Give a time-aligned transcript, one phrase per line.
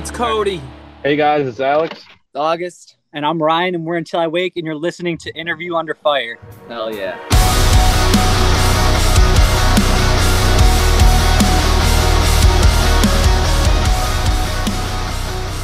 [0.00, 0.62] it's Cody.
[1.02, 2.06] Hey guys, it's Alex.
[2.34, 2.96] August.
[3.12, 6.38] And I'm Ryan, and we're Until I Wake, and you're listening to Interview Under Fire.
[6.68, 7.18] Hell yeah.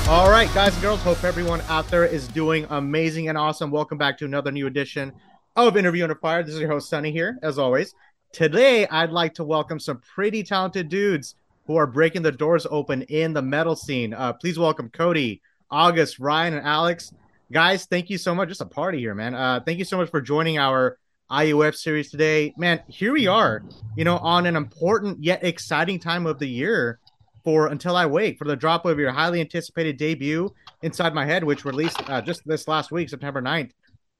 [0.06, 3.70] All right, guys and girls, hope everyone out there is doing amazing and awesome.
[3.70, 5.14] Welcome back to another new edition
[5.56, 6.42] of Interview Under Fire.
[6.42, 7.94] This is your host, Sunny, here, as always.
[8.34, 13.02] Today, I'd like to welcome some pretty talented dudes who are breaking the doors open
[13.02, 14.14] in the metal scene.
[14.14, 17.12] Uh, please welcome Cody, August, Ryan, and Alex.
[17.52, 18.48] Guys, thank you so much.
[18.48, 19.34] Just a party here, man.
[19.34, 20.98] Uh, thank you so much for joining our
[21.30, 22.54] IUF series today.
[22.56, 23.62] Man, here we are,
[23.96, 27.00] you know, on an important yet exciting time of the year
[27.42, 31.44] for Until I Wake, for the drop of your highly anticipated debut, Inside My Head,
[31.44, 33.70] which released uh, just this last week, September 9th,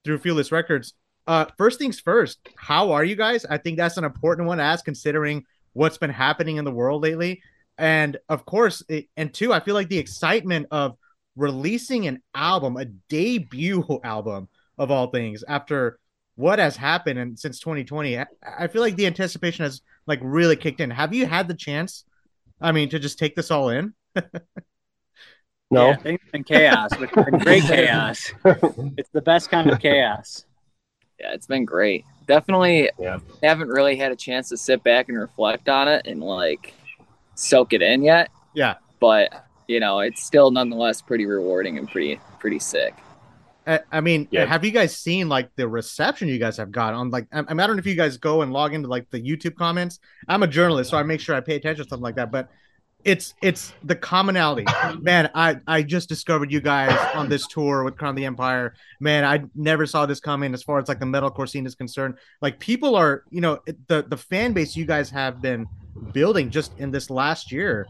[0.05, 0.95] through Fearless Records.
[1.27, 3.45] Uh, first things first, how are you guys?
[3.45, 5.45] I think that's an important one to ask considering
[5.77, 7.43] what's been happening in the world lately.
[7.77, 10.97] And of course, it, and two, I feel like the excitement of
[11.37, 15.99] releasing an album, a debut album of all things, after
[16.35, 18.27] what has happened and since 2020, I,
[18.59, 20.91] I feel like the anticipation has like really kicked in.
[20.91, 22.05] Have you had the chance
[22.61, 23.93] I mean, to just take this all in?
[25.71, 25.89] no.
[25.89, 28.33] Yeah, things been chaos, but great chaos.
[28.97, 30.47] It's the best kind of chaos.
[31.21, 32.05] Yeah, it's been great.
[32.27, 33.19] Definitely yeah.
[33.43, 36.75] haven't really had a chance to sit back and reflect on it and like
[37.35, 38.31] soak it in yet.
[38.55, 38.75] Yeah.
[39.01, 42.95] But, you know, it's still nonetheless pretty rewarding and pretty pretty sick.
[43.91, 44.45] I mean, yeah.
[44.45, 47.43] have you guys seen like the reception you guys have got on like I, I
[47.43, 49.99] don't know if you guys go and log into like the YouTube comments.
[50.29, 52.31] I'm a journalist, so I make sure I pay attention to something like that.
[52.31, 52.49] But
[53.07, 54.65] it's it's the commonality.
[55.01, 58.75] Man, I I just discovered you guys on this tour with Crown of the Empire.
[58.99, 62.17] Man, I never saw this coming as far as like the metalcore scene is concerned.
[62.43, 65.67] Like people are, you know, the the fan base you guys have been
[66.13, 67.87] building just in this last year.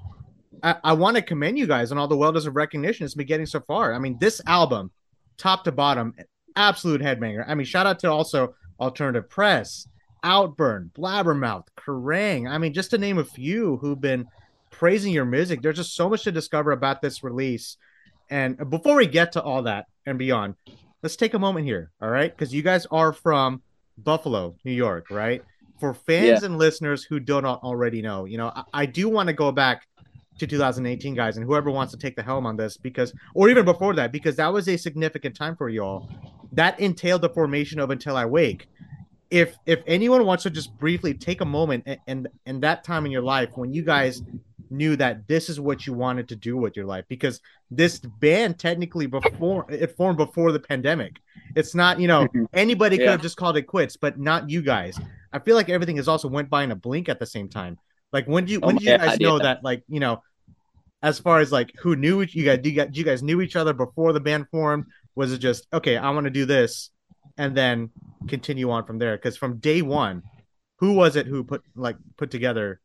[0.62, 3.27] I, I want to commend you guys on all the well deserved recognition it's been
[3.27, 3.95] getting so far.
[3.95, 4.91] I mean, this album
[5.39, 6.14] top to bottom,
[6.57, 7.42] absolute headbanger.
[7.48, 9.89] I mean, shout out to also Alternative Press,
[10.23, 12.51] Outburn, Blabbermouth, Kerrang.
[12.51, 14.27] I mean, just to name a few who've been
[14.71, 15.63] praising your music.
[15.63, 17.77] There's just so much to discover about this release.
[18.31, 20.57] And before we get to all that and beyond,
[21.03, 22.35] let's take a moment here, all right?
[22.35, 23.63] Because you guys are from
[23.99, 25.43] Buffalo, New York, right?
[25.79, 26.47] For fans yeah.
[26.47, 29.87] and listeners who don't already know, you know, I, I do want to go back
[30.39, 33.65] to 2018 guys and whoever wants to take the helm on this because or even
[33.65, 36.11] before that because that was a significant time for you all
[36.53, 38.67] that entailed the formation of until i wake
[39.31, 43.07] if if anyone wants to just briefly take a moment and and, and that time
[43.07, 44.23] in your life when you guys
[44.71, 47.41] knew that this is what you wanted to do with your life because
[47.71, 51.17] this band technically before it formed before the pandemic
[51.55, 53.03] it's not you know anybody yeah.
[53.03, 54.99] could have just called it quits but not you guys
[55.33, 57.79] i feel like everything has also went by in a blink at the same time
[58.13, 60.23] like when do you when do you guys know that like you know,
[61.03, 63.57] as far as like who knew you guys do you guys, you guys knew each
[63.57, 64.87] other before the band formed?
[65.15, 65.97] Was it just okay?
[65.97, 66.91] I want to do this,
[67.37, 67.91] and then
[68.29, 69.17] continue on from there?
[69.17, 70.23] Because from day one,
[70.79, 72.81] who was it who put like put together,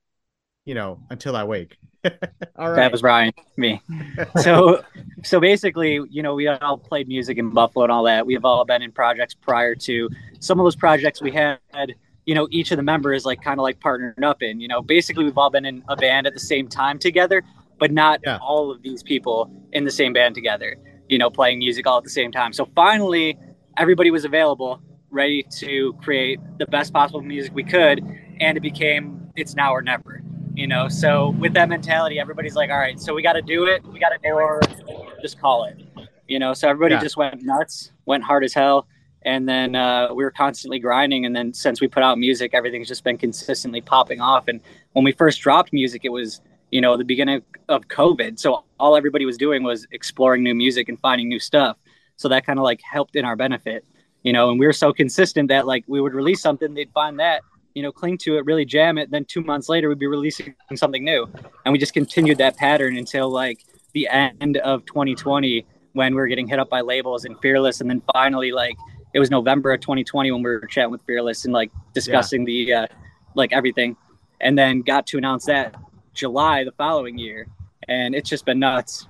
[0.65, 1.77] you know, until I wake?
[2.05, 3.81] all right, that was Ryan, me.
[4.41, 4.83] so,
[5.23, 8.25] so basically, you know, we all played music in Buffalo and all that.
[8.25, 11.21] We have all been in projects prior to some of those projects.
[11.21, 11.59] We had
[12.25, 14.81] you know each of the members like kind of like partnering up in you know
[14.81, 17.43] basically we've all been in a band at the same time together
[17.79, 18.37] but not yeah.
[18.41, 20.77] all of these people in the same band together
[21.09, 23.37] you know playing music all at the same time so finally
[23.77, 28.01] everybody was available ready to create the best possible music we could
[28.39, 30.20] and it became it's now or never
[30.55, 30.87] you know?
[30.87, 33.83] So with that mentality everybody's like all right so we got to do it.
[33.85, 35.21] We got to do it.
[35.21, 35.79] Just call it.
[36.27, 36.53] You know?
[36.53, 37.01] So everybody yeah.
[37.01, 38.87] just went nuts went hard as hell.
[39.23, 41.27] And then uh, we were constantly grinding.
[41.27, 44.47] And then since we put out music everything's just been consistently popping off.
[44.47, 44.61] And
[44.93, 46.41] when we first dropped music it was
[46.71, 48.39] you know the beginning of covid.
[48.39, 51.77] So all everybody was doing was exploring new music and finding new stuff.
[52.17, 53.85] So that kind of like helped in our benefit
[54.23, 54.49] you know?
[54.49, 57.41] And we were so consistent that like we would release something they'd find that
[57.73, 60.53] you know cling to it really jam it then two months later we'd be releasing
[60.75, 61.27] something new
[61.65, 63.63] and we just continued that pattern until like
[63.93, 67.89] the end of 2020 when we were getting hit up by labels and fearless and
[67.89, 68.75] then finally like
[69.13, 72.45] it was November of 2020 when we were chatting with Fearless and like discussing yeah.
[72.45, 72.87] the uh,
[73.35, 73.95] like everything,
[74.39, 75.75] and then got to announce that
[76.13, 77.47] July the following year,
[77.87, 79.07] and it's just been nuts.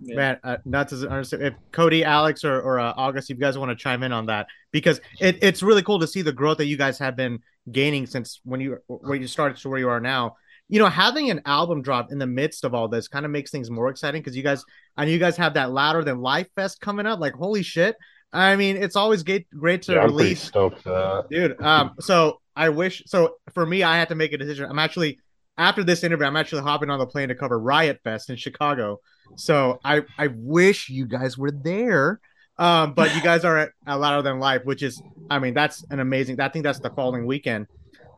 [0.00, 0.16] Yeah.
[0.16, 1.40] Man, uh, nuts is understood.
[1.40, 4.48] If Cody, Alex, or, or uh, August, you guys want to chime in on that
[4.70, 7.40] because it, it's really cool to see the growth that you guys have been
[7.70, 10.36] gaining since when you where you started to where you are now.
[10.68, 13.50] You know, having an album drop in the midst of all this kind of makes
[13.50, 14.64] things more exciting because you guys,
[14.96, 17.20] I know you guys have that louder than life fest coming up.
[17.20, 17.96] Like, holy shit!
[18.32, 20.42] I mean, it's always great, great to yeah, release.
[20.42, 21.26] stoked for that.
[21.30, 24.66] Dude, um, so I wish so for me, I had to make a decision.
[24.68, 25.18] I'm actually
[25.56, 29.00] after this interview, I'm actually hopping on the plane to cover Riot Fest in Chicago.
[29.36, 32.20] So I I wish you guys were there.
[32.56, 35.84] Um, but you guys are at, at Louder Than Life, which is, I mean, that's
[35.90, 36.40] an amazing.
[36.40, 37.66] I think that's the following weekend.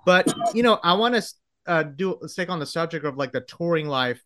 [0.05, 1.23] But you know, I want to
[1.67, 4.23] uh, do stick on the subject of like the touring life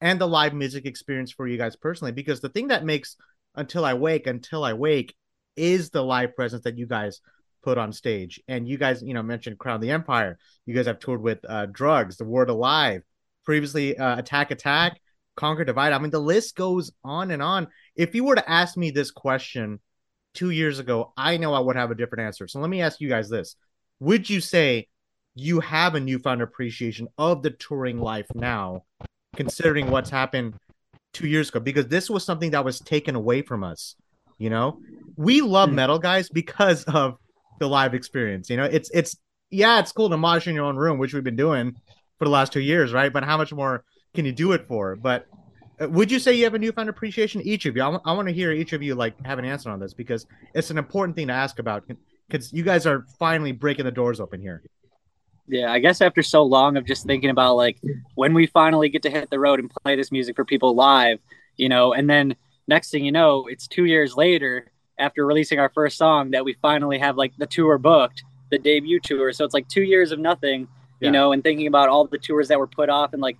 [0.00, 3.16] and the live music experience for you guys personally, because the thing that makes
[3.54, 5.14] Until I Wake, Until I Wake,
[5.54, 7.20] is the live presence that you guys
[7.62, 8.40] put on stage.
[8.48, 10.38] And you guys, you know, mentioned Crown the Empire.
[10.66, 13.02] You guys have toured with uh, Drugs, The Word Alive,
[13.44, 15.00] previously uh, Attack Attack,
[15.36, 15.92] Conquer Divide.
[15.92, 17.68] I mean, the list goes on and on.
[17.96, 19.80] If you were to ask me this question
[20.34, 22.46] two years ago, I know I would have a different answer.
[22.48, 23.56] So let me ask you guys this:
[24.00, 24.88] Would you say
[25.34, 28.84] you have a newfound appreciation of the touring life now,
[29.36, 30.54] considering what's happened
[31.12, 31.60] two years ago?
[31.60, 33.96] Because this was something that was taken away from us.
[34.38, 34.80] You know,
[35.16, 35.76] we love Hmm.
[35.76, 37.16] metal guys because of
[37.58, 38.50] the live experience.
[38.50, 39.16] You know, it's it's
[39.50, 41.76] yeah, it's cool to mosh in your own room, which we've been doing
[42.18, 43.12] for the last two years, right?
[43.12, 44.96] But how much more can you do it for?
[44.96, 45.26] But
[45.80, 47.82] uh, would you say you have a newfound appreciation, each of you?
[47.82, 50.70] I want to hear each of you like have an answer on this because it's
[50.70, 51.84] an important thing to ask about
[52.28, 54.62] because you guys are finally breaking the doors open here.
[55.48, 57.76] Yeah, I guess after so long of just thinking about like
[58.14, 61.18] when we finally get to hit the road and play this music for people live,
[61.56, 62.36] you know, and then
[62.68, 66.54] next thing you know, it's two years later after releasing our first song that we
[66.62, 69.32] finally have like the tour booked, the debut tour.
[69.32, 70.68] So it's like two years of nothing,
[71.00, 71.10] you Yeah.
[71.10, 73.36] know, and thinking about all the tours that were put off and like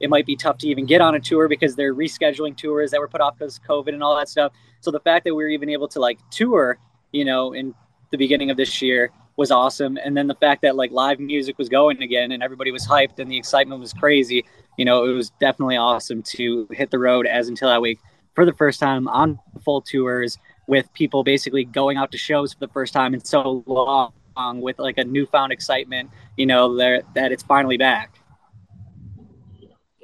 [0.00, 3.00] it might be tough to even get on a tour because they're rescheduling tours that
[3.00, 4.52] were put off because COVID and all that stuff.
[4.80, 6.78] So the fact that we were even able to like tour,
[7.12, 7.74] you know, in
[8.10, 9.96] the beginning of this year was awesome.
[10.04, 13.18] And then the fact that like live music was going again and everybody was hyped
[13.18, 14.44] and the excitement was crazy,
[14.76, 17.98] you know, it was definitely awesome to hit the road as Until I Wake
[18.34, 22.60] for the first time on full tours with people basically going out to shows for
[22.60, 24.12] the first time in so long
[24.60, 28.18] with like a newfound excitement, you know, there that it's finally back.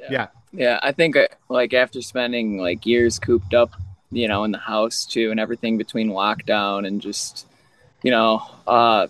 [0.08, 0.78] Yeah, Yeah.
[0.82, 3.70] I think uh, like after spending like years cooped up,
[4.10, 7.46] you know, in the house too, and everything between lockdown and just,
[8.02, 9.06] you know, uh,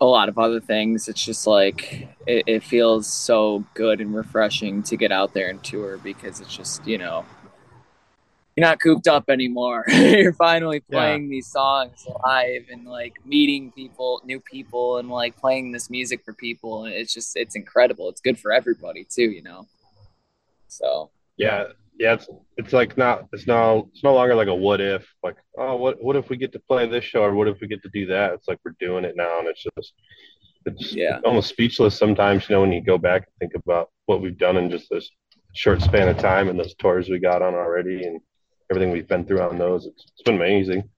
[0.00, 4.82] a lot of other things, it's just like it, it feels so good and refreshing
[4.84, 7.24] to get out there and tour because it's just you know,
[8.56, 9.84] you're not cooped up anymore.
[9.88, 10.96] you're finally Yeah.
[10.96, 16.24] playing these songs live and like meeting people, new people, and like playing this music
[16.24, 18.08] for people, and it's just it's incredible.
[18.08, 19.66] It's good for everybody too, you know.
[20.68, 21.64] So Yeah,
[21.98, 22.14] yeah.
[22.14, 25.76] It's it's like not it's no it's no longer like a what if like oh
[25.76, 27.90] what what if we get to play this show or what if we get to
[27.92, 28.32] do that?
[28.34, 29.92] It's like we're doing it now and it's just
[30.66, 31.20] it's Yeah.
[31.24, 32.48] almost speechless sometimes.
[32.48, 35.10] You know when you go back and think about what we've done in just this
[35.54, 38.20] short span of time and those tours we got on already and
[38.70, 39.86] everything we've been through on those.
[39.86, 40.88] It's, it's been amazing.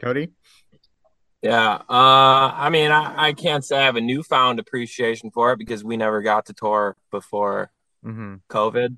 [0.00, 0.30] Cody,
[1.42, 1.76] Yeah.
[1.88, 5.82] Uh, I mean, I, I can't say I have a newfound appreciation for it because
[5.82, 7.70] we never got to tour before
[8.04, 8.36] mm-hmm.
[8.50, 8.96] COVID.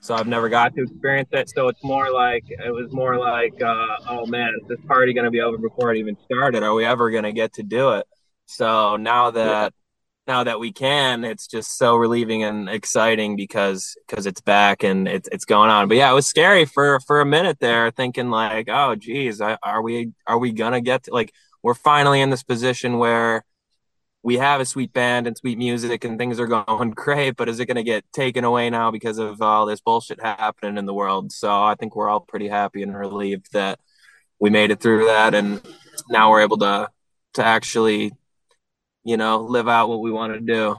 [0.00, 1.48] So I've never got to experience it.
[1.48, 5.24] So it's more like, it was more like, uh, oh man, is this party going
[5.24, 6.62] to be over before it even started?
[6.62, 8.06] Are we ever going to get to do it?
[8.46, 9.72] So now that,
[10.26, 15.08] now that we can, it's just so relieving and exciting because, because it's back and
[15.08, 15.88] it's, it's going on.
[15.88, 19.56] But yeah, it was scary for, for a minute there thinking like, oh geez, I,
[19.62, 21.32] are we, are we going to get to like,
[21.64, 23.42] we're finally in this position where
[24.22, 27.58] we have a sweet band and sweet music and things are going great, but is
[27.58, 30.92] it going to get taken away now because of all this bullshit happening in the
[30.92, 31.32] world?
[31.32, 33.80] So I think we're all pretty happy and relieved that
[34.38, 35.62] we made it through that and
[36.10, 36.90] now we're able to
[37.32, 38.12] to actually
[39.02, 40.76] you know live out what we want to do.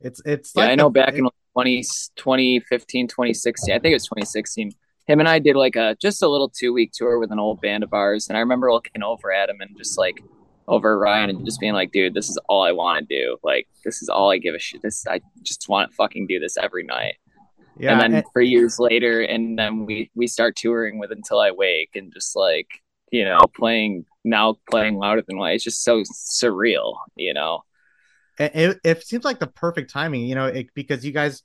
[0.00, 1.82] it's it's yeah, like I know the- back in like 20,
[2.14, 4.72] 2015, 2016, I think it was 2016.
[5.06, 7.60] Him and I did like a just a little two week tour with an old
[7.60, 10.22] band of ours, and I remember looking over at him and just like
[10.68, 13.36] over Ryan and just being like, "Dude, this is all I want to do.
[13.42, 14.80] Like, this is all I give a shit.
[14.82, 17.16] This I just want to fucking do this every night."
[17.78, 21.40] yeah, and then and- for years later, and then we we start touring with Until
[21.40, 22.68] I Wake, and just like
[23.10, 25.56] you know playing now playing louder than life.
[25.56, 27.64] It's just so surreal, you know.
[28.38, 31.42] it, it, it seems like the perfect timing, you know, it, because you guys,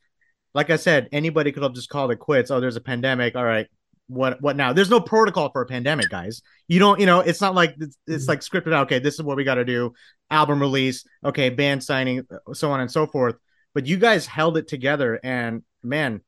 [0.53, 2.51] like I said, anybody could have just called it quits.
[2.51, 3.35] Oh, there's a pandemic.
[3.35, 3.67] All right,
[4.07, 4.73] what what now?
[4.73, 6.41] There's no protocol for a pandemic, guys.
[6.67, 8.87] You don't, you know, it's not like it's, it's like scripted out.
[8.87, 9.93] Okay, this is what we got to do.
[10.29, 11.05] Album release.
[11.23, 13.35] Okay, band signing, so on and so forth.
[13.73, 16.21] But you guys held it together, and man,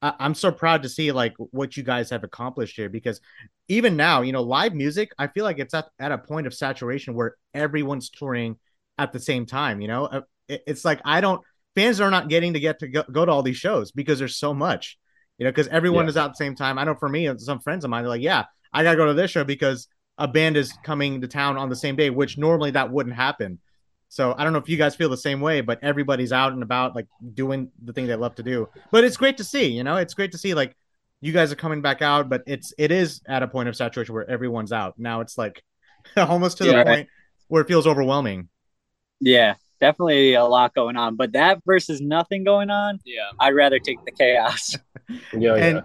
[0.00, 2.88] I, I'm so proud to see like what you guys have accomplished here.
[2.88, 3.20] Because
[3.68, 6.54] even now, you know, live music, I feel like it's at, at a point of
[6.54, 8.56] saturation where everyone's touring
[8.98, 9.80] at the same time.
[9.80, 11.40] You know, Uh, it, it's like I don't
[11.74, 14.36] fans are not getting to get to go, go to all these shows because there's
[14.36, 14.98] so much.
[15.38, 16.10] You know, because everyone Yeah.
[16.10, 16.78] is out at the same time.
[16.78, 19.06] I know for me, and some friends of mine, they're like, "Yeah, I gotta go
[19.06, 22.38] to this show because a band is coming to town on the same day," which
[22.38, 23.58] normally that wouldn't happen.
[24.08, 26.62] So I don't know if you guys feel the same way, but everybody's out and
[26.62, 28.68] about, like doing the thing they love to do.
[28.92, 30.76] But it's great to see, you know, it's great to see like
[31.20, 34.14] you guys are coming back out, but it's it is at a point of saturation
[34.14, 34.94] where everyone's out.
[34.98, 35.64] Now it's like
[36.16, 37.08] almost to the point
[37.48, 38.48] where it feels overwhelming.
[39.18, 41.16] Yeah, definitely a lot going on.
[41.16, 43.30] But that versus nothing going on, Yeah.
[43.40, 44.76] I'd rather take the chaos.
[45.34, 45.82] Yeah, and yeah.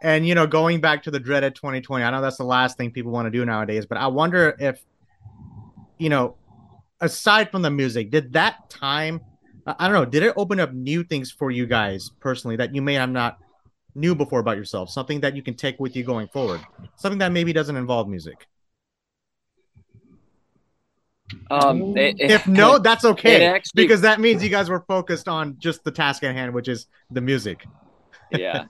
[0.00, 2.92] and you know going back to the dreaded 2020 i know that's the last thing
[2.92, 4.80] people want to do nowadays but i wonder if
[5.98, 6.36] you know
[7.00, 9.20] aside from the music did that time
[9.66, 12.72] i I don't know did it open up new things for you guys personally that
[12.74, 13.38] you may have not
[13.96, 16.60] knew before about yourself something that you can take with you going forward
[16.96, 18.46] something that maybe doesn't involve music
[21.50, 25.28] Um, it- it- if no that's okay actually- because that means you guys were focused
[25.28, 27.64] on just the task at hand which is the music
[28.32, 28.66] yeah,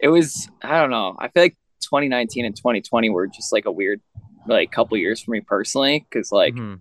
[0.00, 0.48] it was.
[0.62, 1.16] I don't know.
[1.18, 4.00] I feel like 2019 and 2020 were just like a weird,
[4.46, 6.80] like couple years for me personally, because like Mhm.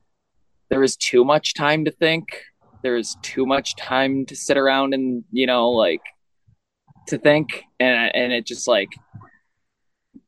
[0.69, 2.25] there was too much time to think.
[2.83, 6.01] There was too much time to sit around and you know like
[7.07, 8.89] to think, and and it just like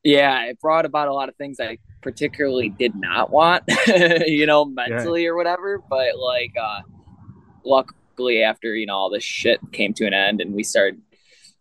[0.02, 3.64] yeah, it brought about a lot of things I particularly did not want,
[4.26, 5.82] you know, mentally or whatever.
[5.90, 6.82] But like, uh
[7.64, 11.00] luckily, after you know all this shit came to an end and we started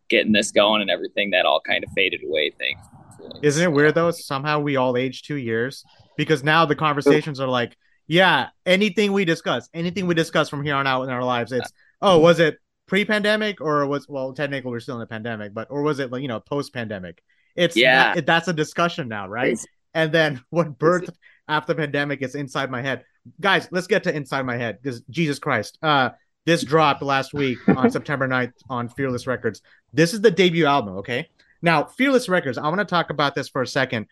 [0.09, 2.51] getting this going and everything, that all kind of faded away.
[2.59, 3.39] Thankfully.
[3.41, 4.11] Isn't it weird though?
[4.11, 5.83] Somehow we all aged two years
[6.17, 10.75] because now the conversations are like, yeah, anything we discuss, anything we discuss from here
[10.75, 11.71] on out in our lives, it's
[12.01, 15.81] oh, was it pre-pandemic or was well, technically we're still in a pandemic, but or
[15.81, 17.23] was it like you know post-pandemic?
[17.55, 18.15] It's Yeah.
[18.17, 19.53] it, that's a discussion now, right?
[19.53, 21.15] It's- And then what birthed
[21.47, 23.03] after pandemic is inside my head,
[23.39, 23.67] guys.
[23.71, 26.11] Let's get to inside my head because Jesus Christ, uh,
[26.45, 29.61] this dropped last week on September 9th on Fearless Records.
[29.93, 31.29] This is the debut album, okay?
[31.61, 34.07] Now, Fearless Records, I want to talk about this for a second.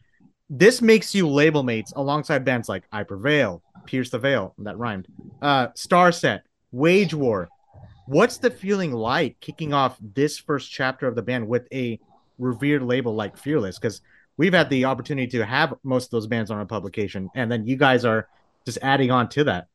[0.49, 5.07] This makes you label mates alongside bands like I Prevail, Pierce the Veil, that rhymed,
[5.41, 7.49] uh, Starset, Wage War.
[8.05, 11.99] What's the feeling like kicking off this first chapter of the band with a
[12.37, 13.79] revered label like Fearless?
[13.79, 14.01] Because
[14.41, 17.67] we've had the opportunity to have most of those bands on our publication, and then
[17.67, 18.27] you guys are
[18.65, 19.67] just adding on to that.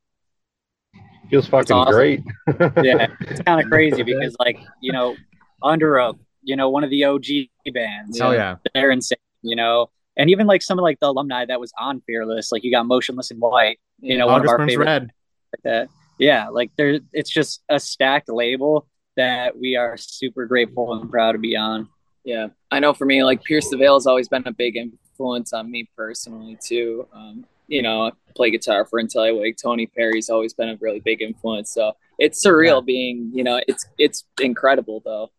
[1.31, 1.95] Feels fucking awesome.
[1.95, 2.23] great.
[2.83, 5.15] yeah, it's kind of crazy because like you know,
[5.63, 7.27] Under Oath, you know, one of the OG
[7.73, 8.21] bands.
[8.21, 9.89] Oh yeah, they're insane, you know.
[10.17, 12.87] And even like some of like the alumni that was on Fearless, like you got
[12.87, 14.87] Motionless in White, you know, one of August our Burns favorite.
[14.87, 15.03] Red.
[15.03, 15.89] Like that.
[16.19, 21.33] Yeah, like there, it's just a stacked label that we are super grateful and proud
[21.33, 21.89] to be on.
[22.27, 25.53] Yeah, I know for me, like Pierce the Veil has always been a big influence
[25.53, 27.07] on me personally too.
[27.13, 29.57] Um, you know, I play guitar for Until I Wake.
[29.57, 31.71] Tony Perry's always been a really big influence.
[31.73, 35.31] So it's surreal being, you know, it's it's incredible though.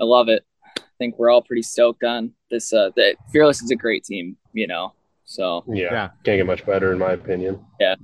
[0.00, 0.44] I love it.
[0.76, 2.72] I think we're all pretty stoked on this.
[2.72, 4.94] Uh, that Fearless is a great team, you know.
[5.26, 6.08] So Yeah, Yeah.
[6.24, 7.64] can't get much better in my opinion.
[7.78, 7.94] Yeah.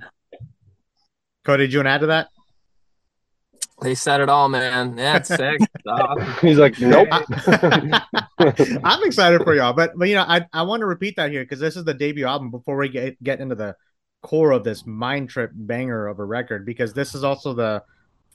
[1.43, 2.29] Cody, did you want to add to that?
[3.81, 4.95] They said it all, man.
[4.95, 5.59] That's it's sick.
[6.41, 7.07] He's like, nope.
[8.83, 11.43] I'm excited for y'all, but but you know, I I want to repeat that here
[11.43, 13.75] because this is the debut album before we get get into the
[14.23, 17.83] core of this mind trip banger of a record because this is also the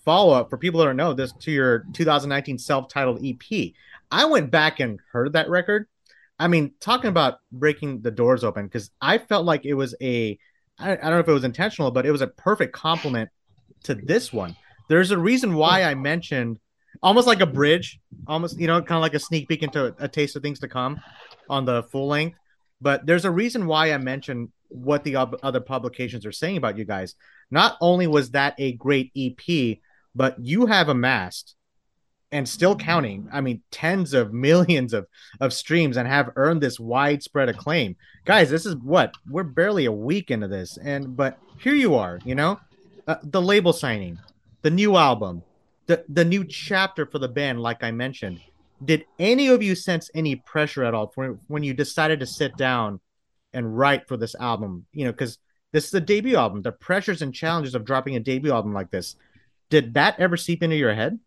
[0.04, 3.72] follow up for people that don't know this to your 2019 self titled EP.
[4.12, 5.88] I went back and heard that record.
[6.38, 10.38] I mean, talking about breaking the doors open because I felt like it was a
[10.78, 13.30] I, I don't know if it was intentional, but it was a perfect compliment
[13.84, 14.56] to this one.
[14.92, 16.58] There's a reason why I mentioned
[17.02, 20.06] almost like a bridge, almost you know, kind of like a sneak peek into a,
[20.06, 21.00] taste of things to come
[21.48, 22.36] on the full length.
[22.78, 26.76] But there's a reason why I mentioned what the ob- other publications are saying about
[26.76, 27.14] you guys.
[27.50, 29.78] Not only was that a great EP,
[30.14, 31.54] but you have amassed
[32.30, 33.30] and still counting.
[33.32, 35.06] I mean, tens of millions of
[35.40, 37.96] of streams and have earned this widespread acclaim.
[38.26, 42.18] Guys, this is what we're barely a week into this, and but here you are.
[42.26, 42.60] You know,
[43.06, 44.18] uh, the label signing,
[44.62, 45.42] the new album,
[45.86, 47.60] the the new chapter for the band.
[47.60, 48.40] Like I mentioned,
[48.84, 52.56] did any of you sense any pressure at all for, when you decided to sit
[52.56, 53.00] down
[53.52, 54.86] and write for this album?
[54.92, 55.38] You know, because
[55.72, 56.62] this is a debut album.
[56.62, 59.16] The pressures and challenges of dropping a debut album like this.
[59.70, 61.18] Did that ever seep into your head?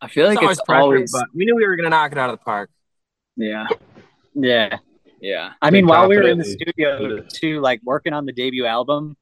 [0.00, 2.12] I feel like It's always it's pressure, always, but we knew we were gonna knock
[2.12, 2.70] it out of the park.
[3.36, 3.66] yeah,
[4.34, 4.78] Yeah,
[5.20, 5.52] yeah.
[5.62, 9.16] I mean, while we were in the studio too, like working on the debut album,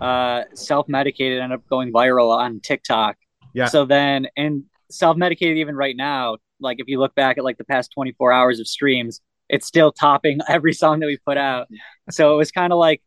[0.00, 3.16] uh, self medicated ended up going viral on TikTok.
[3.52, 3.66] Yeah.
[3.66, 7.58] So then, and self medicated even right now, like if you look back at like
[7.58, 11.68] the past 24 hours of streams, it's still topping every song that we put out.
[12.10, 13.02] So it was kind of like,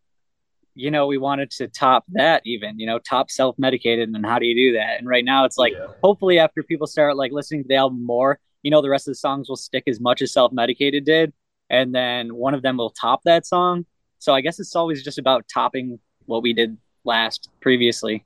[0.76, 4.10] you know, we wanted to top that even, you know, top self medicated.
[4.10, 5.00] And how do you do that?
[5.00, 5.88] And right now it's like, Yeah.
[6.04, 9.12] hopefully after people start like listening to the album more, you know, the rest of
[9.12, 11.34] the songs will stick as much as self medicated did.
[11.70, 13.86] And then one of them will top that song.
[14.18, 16.00] So I guess it's always just about topping
[16.30, 18.24] what we did last previously,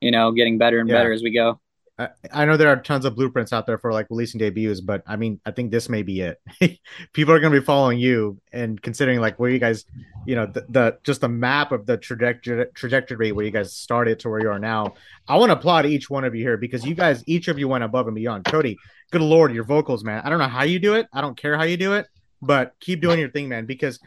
[0.00, 0.96] you know, getting better and Yeah.
[0.96, 1.60] better as we go.
[1.96, 5.04] I, I know there are tons of blueprints out there for like releasing debuts, but
[5.06, 6.40] I mean, I think this may be it.
[7.12, 9.84] People are going to be following you and considering like where you guys,
[10.26, 14.18] you know, the, the just the map of the trajectory trajectory where you guys started
[14.20, 14.94] to where you are now.
[15.28, 17.68] I want to applaud each one of you here because you guys, each of you
[17.68, 18.44] went above and beyond.
[18.46, 18.76] Cody,
[19.12, 20.20] good lord, your vocals, man.
[20.24, 21.06] I don't know how you do it.
[21.12, 22.08] I don't care how you do it,
[22.42, 23.66] but keep doing your thing, man.
[23.66, 24.00] Because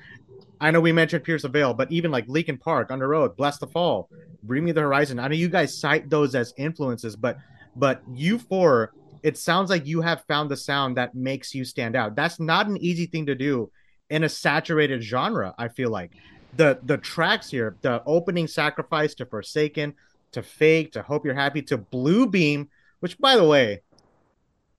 [0.60, 3.68] I know we mentioned Pierce of Veil, but even like Linkin Park, Underoath, Bless the
[3.68, 4.10] Fall,
[4.44, 5.20] Bring Me the Horizon.
[5.20, 7.38] I know you guys cite those as influences, but
[7.76, 11.96] but you four, it sounds like you have found the sound that makes you stand
[11.96, 12.16] out.
[12.16, 13.72] That's not an easy thing to do
[14.10, 15.54] in a saturated genre.
[15.58, 16.12] I feel like
[16.56, 19.94] the the tracks here, the opening sacrifice to Forsaken,
[20.32, 23.82] to Fake, to Hope You're Happy, to Blue Beam, which by the way,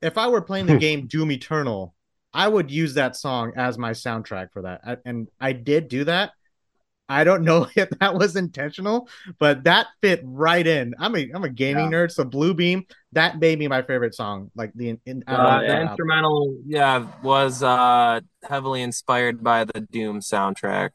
[0.03, 1.95] if I were playing the game Doom Eternal,
[2.35, 4.81] I would use that song as my soundtrack for that.
[4.87, 6.33] I- and I did do that.
[7.11, 9.09] I don't know if that was intentional,
[9.39, 10.95] but that fit right in.
[10.99, 14.51] I'm a I'm a gaming nerd, so Blue Beam that made me my favorite song.
[14.55, 15.89] Like the in, Uh, that the album.
[15.89, 20.91] instrumental, yeah, was uh, heavily inspired by the Doom soundtrack.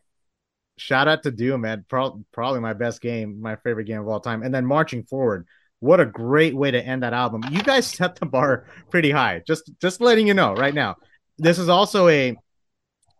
[0.77, 1.83] shout out to Doom, man.
[1.89, 4.43] Pro- probably my best game, my favorite game of all time.
[4.43, 5.47] And then marching forward,
[5.79, 7.41] what a great way to end that album.
[7.49, 9.41] You guys set the bar pretty high.
[9.47, 10.97] Just just letting you know right now.
[11.37, 12.35] This is also a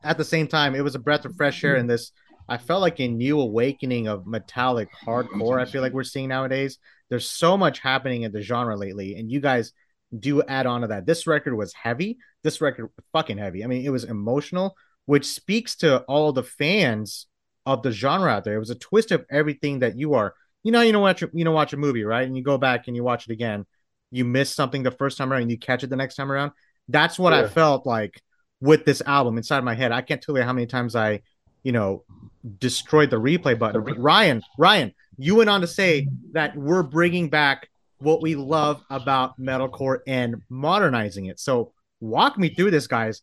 [0.03, 2.11] at the same time, it was a breath of fresh air in this.
[2.49, 5.61] I felt like a new awakening of metallic hardcore.
[5.61, 6.77] I feel like we're seeing nowadays.
[7.09, 9.71] There's so much happening in the genre lately, and you guys
[10.17, 11.05] do add on to that.
[11.05, 12.17] This record was heavy.
[12.43, 13.63] This record fucking heavy.
[13.63, 17.27] I mean, it was emotional, which speaks to all the fans
[17.65, 18.55] of the genre out there.
[18.55, 20.33] It was a twist of everything that you are.
[20.63, 22.27] You know, you know, watch you know, watch a movie, right?
[22.27, 23.65] And you go back and you watch it again.
[24.11, 26.51] You miss something the first time around, and you catch it the next time around.
[26.89, 28.21] That's what I felt like
[28.59, 29.91] with this album inside my head.
[29.91, 31.21] I can't tell you how many times I,
[31.63, 32.03] you know,
[32.59, 33.83] destroyed the replay button.
[33.83, 37.69] But Ryan, Ryan, you went on to say that we're bringing back
[37.99, 41.39] what we love about metalcore and modernizing it.
[41.39, 43.21] So walk me through this, guys.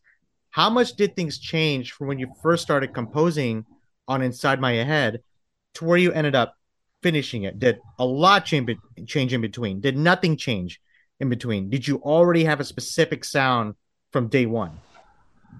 [0.49, 3.65] How much did things change from when you first started composing
[4.07, 5.21] on Inside My Head
[5.75, 6.55] to where you ended up
[7.01, 7.59] finishing it?
[7.59, 8.75] Did a lot change,
[9.07, 9.81] change in between?
[9.81, 10.81] Did nothing change
[11.21, 11.69] in between?
[11.69, 13.75] Did you already have a specific sound
[14.11, 14.79] from day one?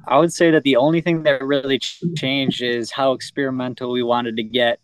[0.08, 4.36] I would say that the only thing that really changed is how experimental we wanted
[4.38, 4.80] to get.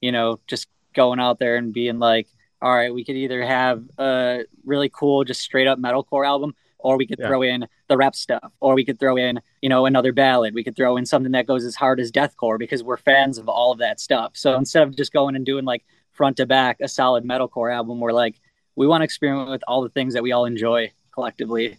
[0.00, 2.28] You know, just going out there and being like,
[2.62, 6.96] all right, we could either have a really cool, just straight up metalcore album, or
[6.96, 7.26] we could Yeah.
[7.28, 10.54] throw in the rap stuff, or we could throw in, you know, another ballad.
[10.54, 13.48] We could throw in something that goes as hard as deathcore because we're fans of
[13.48, 14.32] all of that stuff.
[14.34, 17.98] So instead of just going and doing like front to back a solid metalcore album,
[17.98, 18.40] we're like,
[18.78, 21.78] we want to experiment with all the things that we all enjoy collectively.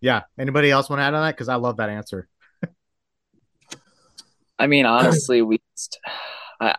[0.00, 0.22] Yeah.
[0.36, 1.36] Anybody else want to add on that?
[1.36, 2.28] Because I love that answer.
[4.58, 6.00] I mean, honestly, we just,
[6.60, 6.74] I,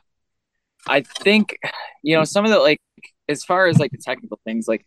[0.85, 1.57] I think,
[2.03, 2.81] you know, some of the like,
[3.29, 4.85] as far as like the technical things, like,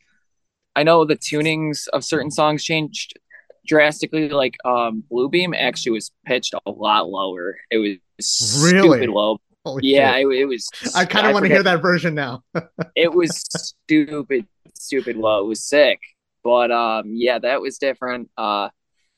[0.77, 3.19] I know the tunings of certain songs changed
[3.67, 4.29] drastically.
[4.29, 7.57] Like, um, Blue Beam actually was pitched a lot lower.
[7.71, 8.99] It was Really?
[8.99, 9.39] stupid low.
[9.65, 10.69] Holy Yeah, it, it was.
[10.95, 12.43] I kind of want to hear that version now.
[12.97, 15.45] it was stupid, stupid low.
[15.45, 16.01] It was sick.
[16.45, 18.29] But um, yeah, that was different.
[18.37, 18.69] Uh,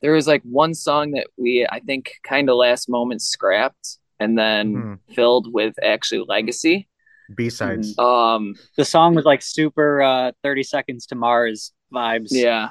[0.03, 4.39] there was like one song that we, I think, kind of last moment scrapped and
[4.39, 4.95] then Hmm.
[5.15, 6.89] filled with actually legacy.
[7.35, 7.99] B sides.
[7.99, 12.29] Um, The song was like super uh, 30 seconds to Mars vibes.
[12.31, 12.71] yeah.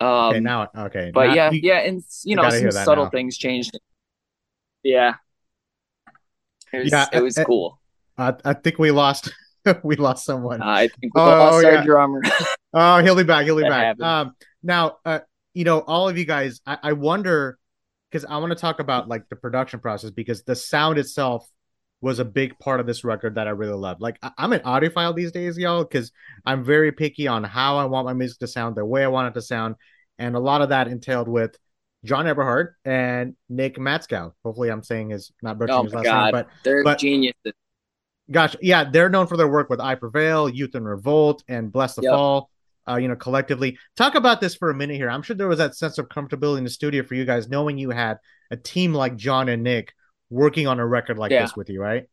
[0.00, 1.10] Um, Okay, now okay.
[1.14, 3.10] but now yeah, yeah, and you I know, some subtle now.
[3.10, 3.78] things changed.
[4.82, 5.14] Yeah.
[6.76, 7.80] It was, Yeah, it was uh, uh, cool.
[8.18, 9.32] I, I think we lost
[9.82, 10.62] we lost someone.
[10.62, 11.76] I think we oh, lost yeah.
[11.76, 12.22] our drummer.
[12.78, 13.46] Oh, he'll be back.
[13.46, 14.06] He'll be That back.
[14.06, 15.20] Um, now, uh,
[15.54, 17.58] you know, all of you guys, I, I wonder
[18.10, 21.48] because I want to talk about like the production process because the sound itself
[22.02, 24.00] was a big part of this record that I really love.
[24.00, 26.12] Like, I, I'm an audiophile these days, y'all, because
[26.44, 29.28] I'm very picky on how I want my music to sound, the way I want
[29.28, 29.76] it to sound,
[30.18, 31.56] and a lot of that entailed with
[32.04, 34.32] John Eberhard and Nick Matzkow.
[34.44, 36.24] Hopefully, I'm saying is not butchering Oh his last God.
[36.24, 37.52] name, but They're but- geniuses.
[38.30, 41.94] Gosh, yeah, they're known for their work with I Prevail, Youth in Revolt, and Bless
[41.94, 42.10] the Yep.
[42.12, 42.50] Fall.
[42.88, 43.78] Uh, you know, collectively.
[43.96, 45.08] Talk about this for a minute here.
[45.10, 47.78] I'm sure there was that sense of comfortability in the studio for you guys, knowing
[47.78, 48.18] you had
[48.50, 49.92] a team like John and Nick
[50.30, 51.42] working on a record like Yeah.
[51.42, 52.08] this with you, right?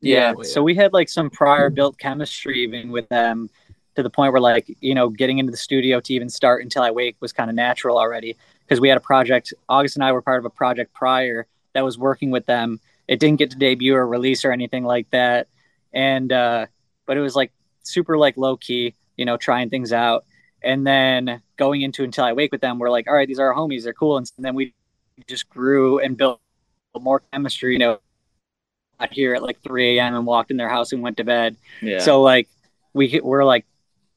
[0.00, 0.32] Yeah.
[0.42, 3.48] So we had like some prior built chemistry even with them
[4.00, 6.82] to the point where like, you know, getting into the studio to even start until
[6.82, 10.12] I wake was kind of natural already because we had a project August and I
[10.12, 12.80] were part of a project prior that was working with them.
[13.08, 15.48] It didn't get to debut or release or anything like that.
[15.92, 16.66] And uh
[17.06, 20.24] but it was like super like low key, you know, trying things out.
[20.62, 23.52] And then going into until I wake with them, we're like, all right, these are
[23.52, 24.16] our homies, they're cool.
[24.16, 24.74] And then we
[25.26, 26.40] just grew and built
[26.98, 27.72] more chemistry.
[27.72, 28.00] You know,
[29.10, 30.14] here at like 3 a.m.
[30.14, 31.56] and walked in their house and went to bed.
[31.80, 32.00] Yeah.
[32.00, 32.48] So like
[32.92, 33.64] we we're like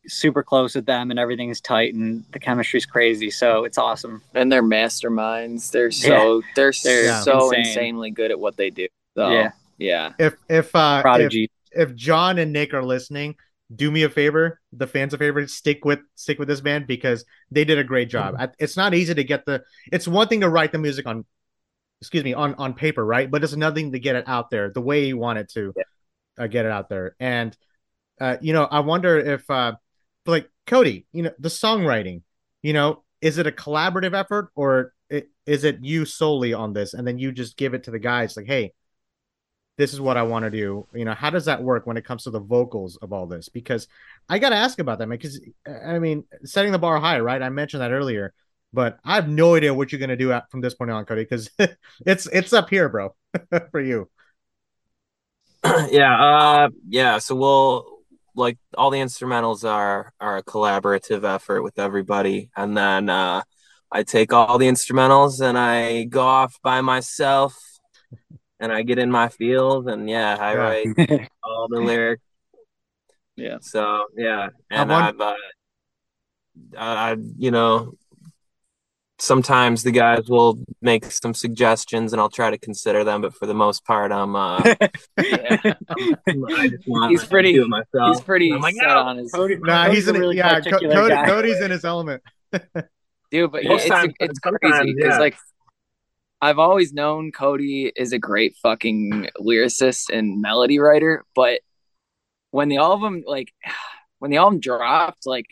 [0.07, 3.29] super close with them and everything is tight and the chemistry's crazy.
[3.31, 4.21] So it's awesome.
[4.33, 5.71] and they're masterminds.
[5.71, 7.59] They're so they're, They're so insane.
[7.65, 8.87] insanely good at what they do.
[9.15, 9.51] So, Yeah.
[9.77, 10.13] yeah.
[10.19, 11.49] If if uh if, Prodigy.
[11.71, 13.35] if John and Nick are listening,
[13.73, 17.25] do me a favor, the fans a favor, stick with stick with this band because
[17.49, 18.35] they did a great job.
[18.37, 19.63] I- It's not easy to get the.
[19.91, 21.25] It's one thing to write the music on,
[22.01, 23.29] excuse me, on on paper, right?
[23.31, 25.73] But it's another thing to get it out there the way you want it to
[26.37, 27.15] uh, get it out there.
[27.19, 27.55] And
[28.21, 29.73] uh, you know, I wonder if uh,
[30.25, 32.21] like Cody, you know, the songwriting,
[32.61, 34.93] you know, is it a collaborative effort or
[35.45, 38.35] is it you solely on this, and then you just give it to the guys
[38.35, 38.73] like, hey
[39.77, 40.87] this is what I want to do.
[40.93, 43.49] You know, how does that work when it comes to the vocals of all this?
[43.49, 43.87] Because
[44.29, 45.17] I got to ask about that, man.
[45.17, 47.41] Because I mean, setting the bar high, right?
[47.41, 48.33] I mentioned that earlier,
[48.71, 51.23] but I have no idea what you're gonna do at, from this point on, Cody.
[51.23, 51.49] Because
[52.05, 53.15] it's it's up here, bro,
[53.71, 54.09] for you.
[55.89, 57.17] yeah, uh, yeah.
[57.17, 57.92] So we'll
[58.35, 63.43] like all the instrumentals are are a collaborative effort with everybody, and then uh,
[63.91, 67.57] I take all the instrumentals and I go off by myself,
[68.59, 70.57] and I get in my field, and yeah, I Yeah.
[70.57, 72.23] write all the lyrics.
[73.35, 73.57] Yeah.
[73.61, 75.33] So yeah, and I've uh,
[76.77, 77.93] I, I you know
[79.23, 83.45] sometimes the guys will make some suggestions and I'll try to consider them, but for
[83.45, 84.61] the most part, I'm uh,
[85.17, 85.73] Yeah.
[86.57, 88.17] I just want He's pretty- do it myself.
[88.17, 88.97] He's pretty I'm like, set no.
[88.99, 90.59] on his Cody, Nah, Cody's he's in really yeah.
[90.59, 91.25] Co- Cody, guy.
[91.25, 92.21] Cody's in his element.
[93.31, 95.19] dude, but Most it's times- it's crazy because yeah.
[95.19, 95.37] like
[96.41, 101.61] I've always known Cody is a great fucking lyricist and melody writer, but
[102.51, 103.53] when the album like
[104.19, 105.45] when the album dropped, like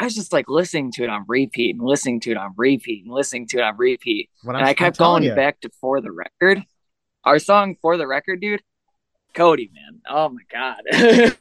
[0.00, 3.04] I was just like listening to it on repeat and listening to it on repeat
[3.04, 4.30] and listening to it on repeat.
[4.44, 5.34] What and I'm- I I'm kept going you.
[5.34, 6.62] back to For the Record.
[7.24, 8.62] Our song For the Record, dude.
[9.34, 10.00] Cody, man.
[10.08, 10.82] Oh my god.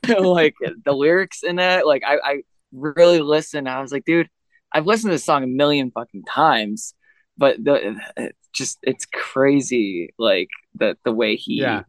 [0.26, 2.42] like the lyrics in that, like I, I
[2.72, 3.70] really listened.
[3.70, 4.30] I was like, dude,
[4.74, 6.94] I've listened to this song a million fucking times,
[7.38, 11.84] but the it's just it's crazy like the the way he Yeah.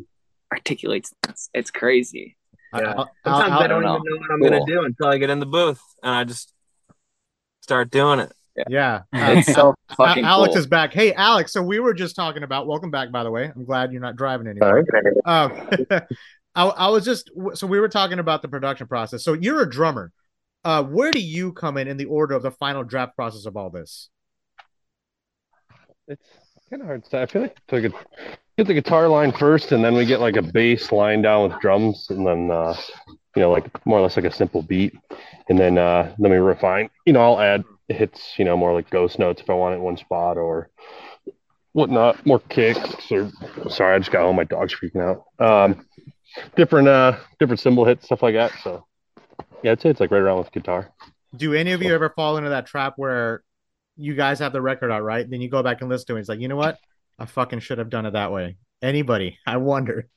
[0.52, 1.50] articulates this.
[1.54, 2.36] It's crazy.
[2.74, 2.94] Yeah.
[2.96, 3.96] I'll- Sometimes I'll- I don't know.
[3.96, 4.50] even know what I'm Cool.
[4.50, 6.52] gonna do until I get in the booth and I just
[7.68, 8.32] start doing it.
[8.68, 9.02] yeah.
[9.12, 10.60] It's so fucking Alex cool.
[10.60, 10.94] is back.
[10.94, 11.52] Hey, Alex.
[11.52, 12.66] So we were just talking about.
[12.66, 13.52] Welcome back, by the way.
[13.54, 14.84] I'm glad you're not driving anymore.
[15.26, 15.68] Um,
[16.54, 19.22] I, I was just so we were talking about the production process.
[19.22, 20.12] So you're a drummer.
[20.64, 23.56] Uh, where do you come in in the order of the final draft process of
[23.56, 24.08] all this?
[26.08, 26.22] It's
[26.70, 27.22] kind of hard to say.
[27.22, 30.20] I feel like it's like a, get the guitar line first, and then we get
[30.20, 32.74] like a bass line down with drums, and then uh,
[33.38, 34.98] you know, like more or less like a simple beat,
[35.48, 36.90] and then uh, then we refine.
[37.06, 39.76] You know, I'll add hits, you know, more like ghost notes if I want it
[39.76, 40.70] in one spot or
[41.70, 43.30] whatnot, more kicks or
[43.70, 45.24] sorry, I just got all My dog's freaking out.
[45.38, 45.86] Um,
[46.56, 48.50] different uh, different cymbal hits, stuff like that.
[48.64, 48.84] So
[49.62, 50.92] yeah, I'd say it's like right around with guitar.
[51.36, 53.44] Do any of you ever fall into that trap where
[53.96, 55.30] you guys have the record out, right?
[55.30, 56.20] Then you go back and listen to it.
[56.20, 56.76] It's like, you know what?
[57.20, 58.56] I fucking should have done it that way.
[58.82, 59.38] Anybody?
[59.46, 60.08] I wonder.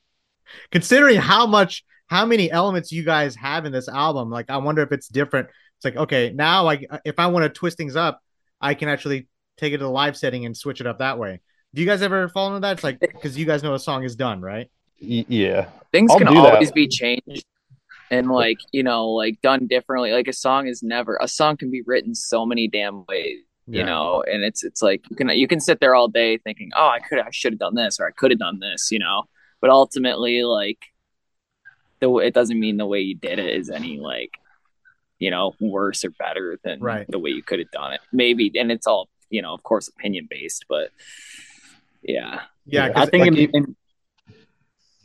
[0.71, 4.81] Considering how much, how many elements you guys have in this album, like I wonder
[4.81, 5.47] if it's different.
[5.77, 8.21] It's like, okay, now I, uh, if I want to twist things up,
[8.59, 11.39] I can actually take it to the live setting and switch it up that way.
[11.73, 12.73] Do you guys ever fall into that?
[12.73, 14.69] It's like because you guys know a song is done, right?
[15.01, 16.55] Y- yeah, things I'll can do that.
[16.55, 17.45] always be changed
[18.11, 21.71] and like you know like done differently like a song is never a song can
[21.71, 25.47] be written so many damn ways you know and it's it's like you can you
[25.47, 28.07] can sit there all day thinking oh i could i should have done this or
[28.07, 29.23] i could have done this you know
[29.61, 30.90] but ultimately like
[32.01, 34.37] the it doesn't mean the way you did it is any like
[35.19, 37.05] you know worse or better than Right.
[37.07, 39.87] the way you could have done it maybe and it's all you know of course
[39.87, 40.89] opinion based but
[42.03, 42.93] yeah Yeah, Yeah.
[42.93, 43.75] 'cause I think like in, in-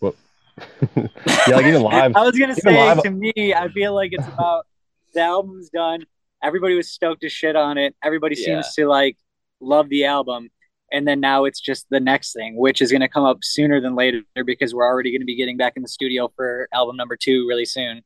[0.96, 2.16] yeah, like even live.
[2.16, 4.66] I was gonna say live- to me, I feel like it's about
[5.12, 6.06] the album's done.
[6.42, 7.94] Everybody was stoked to shit on it.
[8.02, 8.62] Everybody Yeah.
[8.62, 9.18] seems to like
[9.60, 10.48] love the album.
[10.92, 13.80] And then now it's just the next thing, which is going to come up sooner
[13.80, 16.96] than later because we're already going to be getting back in the studio for album
[16.96, 18.02] number two really soon.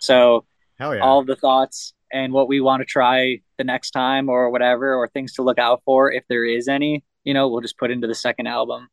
[0.00, 0.44] So
[0.78, 1.02] hell yeah.
[1.02, 5.08] all the thoughts and what we want to try the next time or whatever, or
[5.08, 8.06] things to look out for if there is any, you know, we'll just put into
[8.06, 8.88] the second album.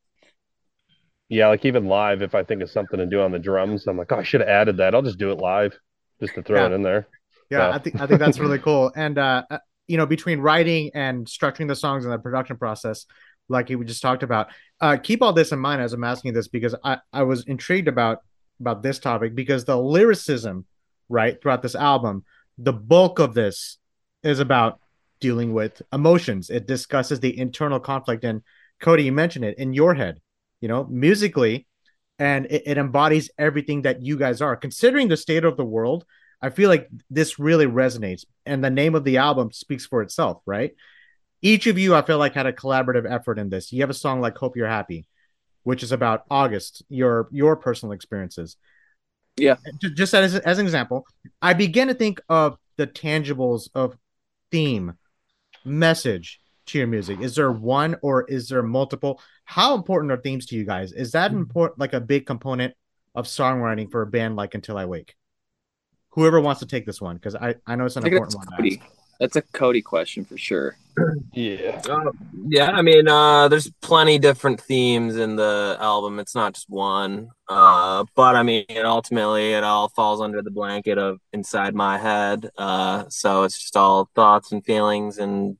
[1.28, 3.96] Yeah, like even live, if I think of something to do on the drums, I'm
[3.96, 4.94] like, oh, I should have added that.
[4.94, 5.78] I'll just do it live,
[6.20, 6.66] just to throw Yeah.
[6.66, 7.08] it in there.
[7.50, 7.74] Yeah, Yeah.
[7.74, 8.92] I think I think that's really cool.
[8.94, 13.06] And uh, uh, you know, between writing and structuring the songs and the production process,
[13.48, 14.48] like we just talked about,
[14.80, 17.88] uh, keep all this in mind as I'm asking this because I I was intrigued
[17.88, 18.20] about
[18.60, 20.64] about this topic because the lyricism,
[21.08, 22.24] right, throughout this album,
[22.56, 23.78] the bulk of this
[24.22, 24.80] is about
[25.20, 26.50] dealing with emotions.
[26.50, 28.42] It discusses the internal conflict and
[28.80, 30.20] Cody, you mentioned it in your head,
[30.60, 31.66] you know, musically,
[32.18, 34.56] and it, it embodies everything that you guys are.
[34.56, 36.04] Considering the state of the world,
[36.44, 40.42] I feel like this really resonates, and the name of the album speaks for itself,
[40.44, 40.72] right?
[41.40, 43.72] Each of you, I feel like, had a collaborative effort in this.
[43.72, 45.06] You have a song like "Hope You're Happy,"
[45.62, 48.56] which is about August, your your personal experiences.
[49.36, 49.56] Yeah.
[49.94, 51.06] Just as as an example,
[51.40, 53.96] I begin to think of the tangibles of
[54.50, 54.94] theme,
[55.64, 57.20] message to your music.
[57.20, 59.20] Is there one or is there multiple?
[59.44, 60.92] How important are themes to you guys?
[60.92, 61.38] Is that Hmm.
[61.38, 62.74] important, like a big component
[63.14, 65.14] of songwriting for a band like Until I Wake?
[66.14, 68.50] Whoever wants to take this one, because I I know it's an think important that's
[68.50, 68.56] one.
[68.58, 68.82] Cody.
[69.20, 70.76] That's a Cody question for sure.
[71.32, 71.80] Yeah.
[71.88, 72.10] Uh,
[72.48, 76.18] yeah, I mean, uh, there's plenty different themes in the album.
[76.18, 77.30] It's not just one.
[77.48, 81.96] Uh, but I mean, it ultimately, it all falls under the blanket of inside my
[81.98, 82.50] head.
[82.58, 85.56] Uh, so it's just all thoughts and feelings and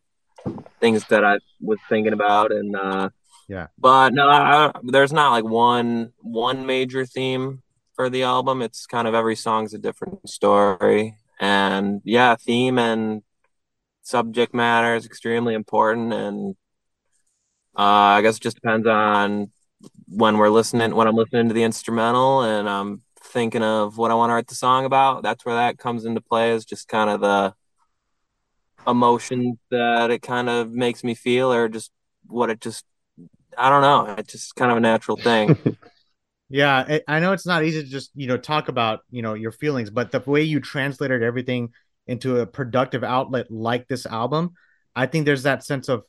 [0.80, 2.52] things that I was thinking about.
[2.52, 3.10] And uh,
[3.48, 3.68] Yeah.
[3.78, 7.62] but no, I, there's not like one one major theme
[7.94, 8.62] for the album.
[8.62, 11.16] It's kind of every song's a different story.
[11.40, 13.22] And yeah, theme and
[14.04, 16.54] subject matter is extremely important and
[17.76, 19.50] uh, i guess it just depends on
[20.08, 24.14] when we're listening when i'm listening to the instrumental and i'm thinking of what i
[24.14, 27.08] want to write the song about that's where that comes into play is just kind
[27.08, 27.54] of the
[28.86, 31.90] emotion that it kind of makes me feel or just
[32.26, 32.84] what it just
[33.56, 35.56] i don't know it's just kind of a natural thing
[36.54, 39.50] Yeah, I know it's not easy to just you know talk about you know your
[39.50, 41.70] feelings, but the way you translated everything
[42.06, 44.52] into a productive outlet like this album,
[44.94, 46.04] I think there's that sense of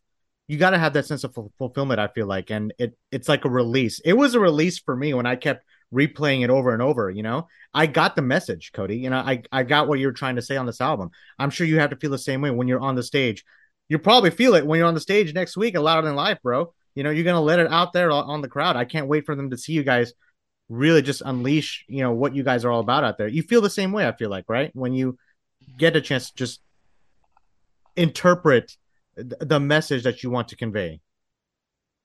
[0.47, 1.99] you got to have that sense of ful- fulfillment.
[1.99, 3.99] I feel like, and it it's like a release.
[4.05, 7.09] It was a release for me when I kept replaying it over and over.
[7.09, 8.97] You know, I got the message, Cody.
[8.97, 11.09] You know, I I got what you're trying to say on this album.
[11.39, 13.43] I'm sure you have to feel the same way when you're on the stage.
[13.89, 16.37] You probably feel it when you're on the stage next week at Louder Than Life,
[16.43, 16.71] bro.
[16.93, 18.75] You know, you're gonna let it out there on the crowd.
[18.75, 20.13] I can't wait for them to see you guys
[20.67, 23.27] really just unleash you know what you guys are all about out there.
[23.27, 24.71] You feel the same way i feel like right?
[24.73, 25.17] When you
[25.77, 26.61] get a chance to just
[27.95, 28.75] interpret
[29.15, 31.01] th- the message that you want to convey.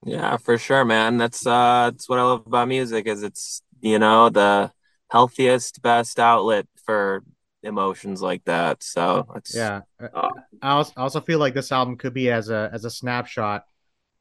[0.04, 1.16] Yeah for sure man.
[1.16, 4.72] That's uh that's what i love about music is it's you know the
[5.10, 7.22] healthiest best outlet for
[7.62, 8.82] emotions like that.
[8.82, 9.80] So it's yeah.
[10.14, 10.30] Oh.
[10.62, 13.64] i also, I also feel like this album could be as a as a snapshot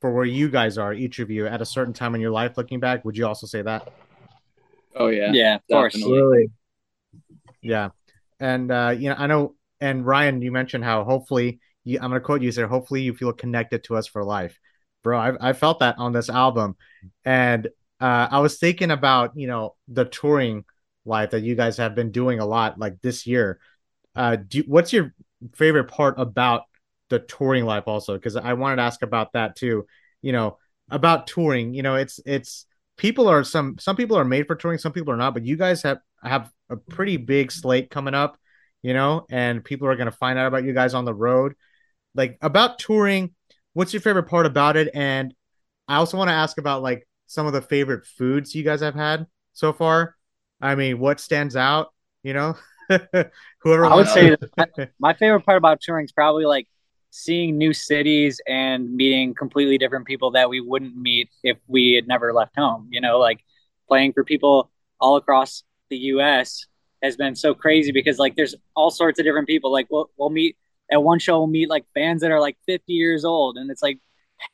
[0.01, 2.57] for where you guys are each of you at a certain time in your life
[2.57, 3.03] looking back.
[3.05, 3.91] Would you also say that
[4.95, 5.31] Oh yeah.
[5.33, 5.95] Yeah, of course.
[5.95, 6.51] Absolutely.
[7.61, 7.89] Yeah,
[8.39, 12.21] and uh, you know, I know, and Ryan, you mentioned how hopefully, you, I'm gonna
[12.21, 14.57] quote you, say, hopefully you feel connected to us for life,
[15.03, 15.17] bro.
[15.19, 16.75] I I felt that on this album,
[17.25, 17.67] and
[17.99, 20.65] uh, I was thinking about you know the touring
[21.05, 23.59] life that you guys have been doing a lot, like this year.
[24.15, 25.13] Uh, do what's your
[25.55, 26.63] favorite part about
[27.09, 28.13] the touring life, also?
[28.13, 29.85] Because I wanted to ask about that too.
[30.21, 30.57] You know,
[30.89, 31.73] about touring.
[31.73, 32.65] You know, it's it's
[32.99, 35.55] people are some some people are made for touring, some people are not, but you
[35.55, 38.37] guys have have a pretty big slate coming up,
[38.83, 41.55] you know, and people are going to find out about you guys on the road.
[42.13, 43.33] Like about touring,
[43.73, 44.89] what's your favorite part about it?
[44.93, 45.33] And
[45.87, 48.95] I also want to ask about like some of the favorite foods you guys have
[48.95, 50.15] had so far.
[50.61, 52.57] I mean, what stands out, you know?
[53.61, 54.35] Whoever I would say
[54.99, 56.67] my favorite part about touring is probably like
[57.11, 62.07] seeing new cities and meeting completely different people that we wouldn't meet if we had
[62.07, 62.87] never left home.
[62.91, 63.39] You know, like
[63.87, 66.65] playing for people all across the U.S.
[67.01, 69.71] has been so crazy because like there's all sorts of different people.
[69.71, 70.57] Like we'll we'll meet
[70.91, 73.81] at one show, we'll meet like fans that are like 50 years old, and it's
[73.83, 73.99] like,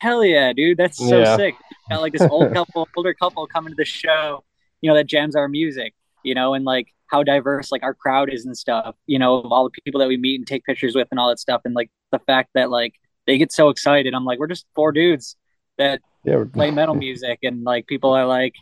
[0.00, 1.24] hell yeah, dude, that's so Yeah.
[1.24, 1.58] sick.
[1.90, 4.44] Got like this old couple, older couple coming to the show,
[4.80, 8.32] you know, that jams our music, you know, and like how diverse like our crowd
[8.32, 10.94] is and stuff, you know, of all the people that we meet and take pictures
[10.94, 12.94] with and all that stuff, and like the fact that like
[13.26, 14.14] they get so excited.
[14.14, 15.36] I'm like, we're just four dudes
[15.78, 16.44] that Yeah.
[16.54, 18.54] play metal music, and like people are like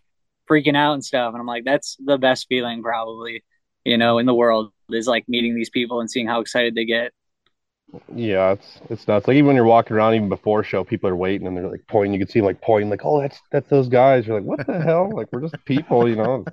[0.51, 3.43] freaking out and stuff, and I'm like, that's the best feeling probably,
[3.85, 6.85] you know, in the world is like meeting these people and seeing how excited they
[6.85, 7.13] get.
[8.15, 9.29] Yeah, it's it's nuts.
[9.29, 11.87] Like even when you're walking around, even before show, people are waiting and they're like
[11.87, 12.15] pointing.
[12.15, 14.67] You can see them like pointing, like, "Oh, that's that's those guys." You're like, "What
[14.67, 16.49] the hell?" Like we're just people, you know.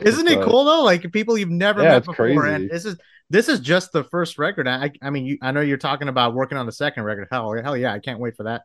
[0.00, 0.82] Isn't it cool though?
[0.84, 2.48] Like people you've never Yeah, met before, crazy.
[2.48, 2.96] and this is
[3.30, 4.68] this is just the first record.
[4.68, 7.28] I I mean, you, I know you're talking about working on the second record.
[7.30, 8.62] Hell, hell yeah, I can't wait for that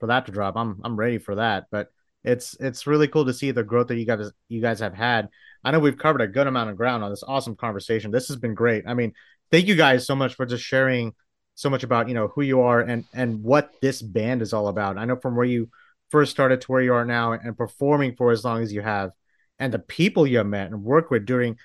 [0.00, 0.56] for that to drop.
[0.56, 1.66] I'm I'm ready for that.
[1.70, 1.88] But
[2.22, 5.28] it's it's really cool to see the growth that you guys you guys have had.
[5.64, 8.10] I know we've covered a good amount of ground on this awesome conversation.
[8.10, 8.84] This has been great.
[8.86, 9.12] I mean,
[9.50, 11.12] thank you guys so much for just sharing
[11.56, 14.68] so much about you know who you are and and what this band is all
[14.68, 14.98] about.
[14.98, 15.68] I know from where you
[16.10, 19.10] first started to where you are now and performing for as long as you have
[19.58, 21.56] and the people you met and worked with during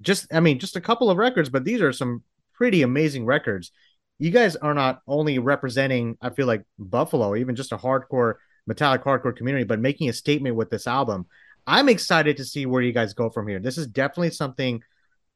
[0.00, 2.22] just I mean just a couple of records, but these are some
[2.54, 3.72] pretty amazing records.
[4.18, 8.34] You guys are not only representing, I feel like Buffalo, even just a hardcore
[8.66, 11.26] metallic hardcore community, but making a statement with this album.
[11.66, 13.58] I'm excited to see where you guys go from here.
[13.60, 14.82] This is definitely something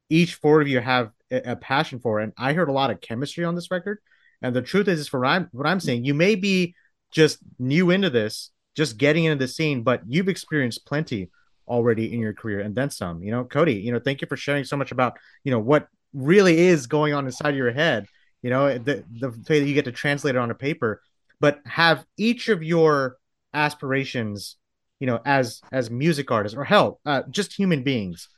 [0.09, 3.45] each four of you have a, passion for, and I heard a lot of chemistry
[3.45, 3.99] on this record.
[4.43, 6.75] And the truth is, is for I'm, what I'm saying, you may be
[7.11, 11.31] just new into this, just getting into the scene, but you've experienced plenty
[11.69, 13.23] already in your career and then some.
[13.23, 15.89] You know, Cody, you know, thank you for sharing so much about you know what
[16.13, 18.07] really is going on inside your head.
[18.43, 21.03] You know, the the way that you get to translate it on a paper,
[21.41, 23.17] but have each of your
[23.55, 24.57] aspirations,
[25.01, 28.29] you know, as as music artists or hell, uh, just human beings,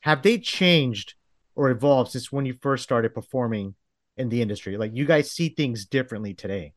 [0.00, 1.14] have they changed
[1.54, 3.74] or evolved since when you first started performing
[4.16, 4.76] in the industry?
[4.76, 6.74] Like you guys see things differently today.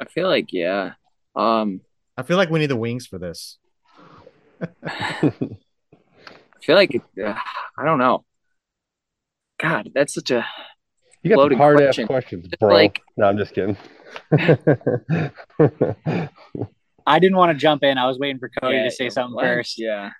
[0.00, 0.92] I feel like yeah.
[1.36, 1.80] Um,
[2.16, 3.58] I feel like we need the wings for this.
[4.84, 5.32] I
[6.62, 7.34] feel like it, uh,
[7.78, 8.24] I don't know.
[9.60, 10.46] God, that's such a
[11.22, 12.04] You got Loaded hard question.
[12.04, 12.72] ass questions, bro.
[12.72, 13.76] like- no, I'm just kidding.
[17.06, 17.98] I didn't want to jump in.
[17.98, 19.78] I was waiting for Cody Yeah, to say something like, first.
[19.78, 20.10] Yeah.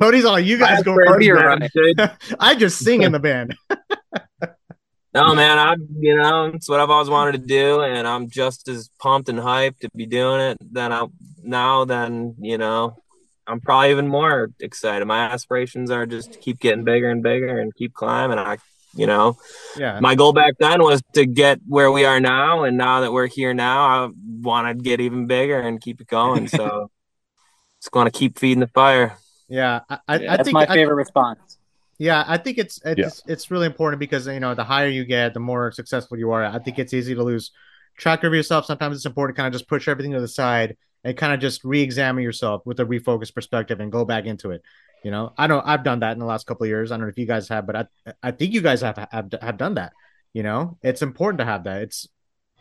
[0.00, 1.28] Cody's all you guys go first.
[1.28, 2.10] Right.
[2.40, 3.56] I just sing in the band.
[5.20, 8.68] No, man, I'm you know it's what I've always wanted to do, and I'm just
[8.68, 10.58] as pumped and hyped to be doing it.
[10.60, 11.06] Then I
[11.42, 12.96] now, then you know,
[13.46, 15.04] I'm probably even more excited.
[15.06, 18.38] My aspirations are just to keep getting bigger and bigger and keep climbing.
[18.38, 18.58] I,
[18.94, 19.36] you know,
[19.76, 20.00] Yeah.
[20.00, 23.26] my goal back then was to get where we are now, and now that we're
[23.28, 24.08] here now, I
[24.40, 26.48] want to get even bigger and keep it going.
[26.58, 26.90] So,
[27.78, 29.16] it's going to keep feeding the fire.
[29.48, 29.80] Yeah.
[29.88, 31.47] I, I, Yeah, I That's think my I- favorite response.
[31.98, 33.32] Yeah, I think it's it's Yeah.
[33.32, 36.44] it's really important because you know the higher you get, the more successful you are.
[36.44, 37.50] I think it's easy to lose
[37.96, 38.66] track of yourself.
[38.66, 41.40] Sometimes it's important to kind of just push everything to the side and kind of
[41.40, 44.62] just re-examine yourself with a refocused perspective and go back into it.
[45.04, 46.90] You know, I know I've done that in the last couple of years.
[46.90, 47.86] I don't know if you guys have, but I
[48.22, 49.92] I think you guys have have, have done that.
[50.32, 51.82] You know, it's important to have that.
[51.82, 52.08] It's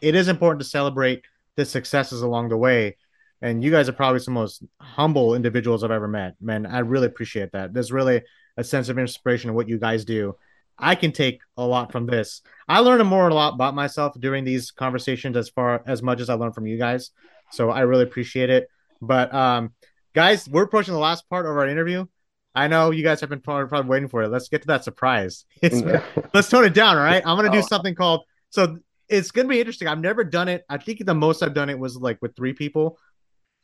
[0.02, 2.98] it is important to celebrate the successes along the way.
[3.42, 6.36] And you guys are probably some most humble individuals I've ever met.
[6.42, 7.72] Man, I really appreciate that.
[7.74, 8.24] There's really
[8.58, 10.36] a sense of inspiration in what you guys do.
[10.80, 12.42] I can take a lot from this.
[12.68, 16.20] I learned a more a lot about myself during these conversations as far as much
[16.20, 17.12] as I learned from you guys.
[17.52, 18.68] So I really appreciate it.
[19.02, 19.74] But um
[20.14, 22.06] guys, we're approaching the last part of our interview.
[22.54, 24.30] I know you guys have been probably, probably waiting for it.
[24.30, 25.46] Let's get to that surprise.
[25.62, 27.24] It's- let's tone it down, all right?
[27.26, 27.68] I'm gonna do Oh.
[27.68, 28.78] something called so
[29.10, 29.88] it's gonna be interesting.
[29.88, 30.64] I've never done it.
[30.70, 33.00] I think the most I've done it was like with three people.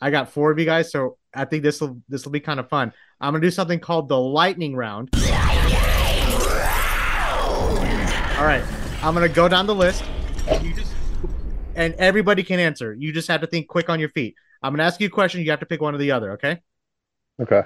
[0.03, 2.59] I got four of you guys, so I think this will this will be kind
[2.59, 2.91] of fun.
[3.21, 5.09] I'm gonna do something called the lightning round.
[5.15, 5.21] All
[8.43, 8.65] right,
[9.01, 10.03] I'm gonna go down the list.
[10.61, 10.93] You just
[11.75, 12.93] and everybody can answer.
[12.93, 14.35] You just have to think quick on your feet.
[14.61, 15.39] I'm gonna ask you a question.
[15.39, 16.33] You have to pick one or the other.
[16.33, 16.59] Okay?
[17.41, 17.61] okay.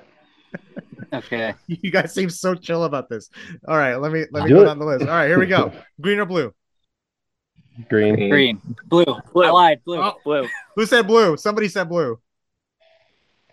[1.11, 1.55] Okay.
[1.65, 3.31] You guys seem so chill about this.
[3.67, 4.65] All right, let me let me Do go it.
[4.65, 5.07] down the list.
[5.07, 5.71] All right, here we go.
[6.01, 6.53] Green or blue?
[7.89, 8.29] Green.
[8.29, 8.61] Green.
[8.85, 9.05] Blue.
[9.33, 9.43] Blue.
[9.43, 9.83] I lied.
[9.83, 9.97] Blue.
[9.99, 10.13] Oh.
[10.23, 10.47] Blue.
[10.75, 11.35] Who said blue?
[11.35, 12.19] Somebody said blue.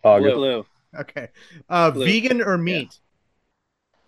[0.04, 0.34] August.
[0.34, 0.66] Blue.
[0.98, 1.28] Okay.
[1.68, 2.04] Uh, Blue.
[2.04, 2.98] vegan or meat?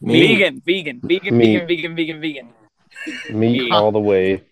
[0.01, 1.57] Me, Vegan, vegan, vegan, Me.
[1.57, 2.49] vegan, vegan, vegan, vegan.
[3.31, 4.43] Meat all the way.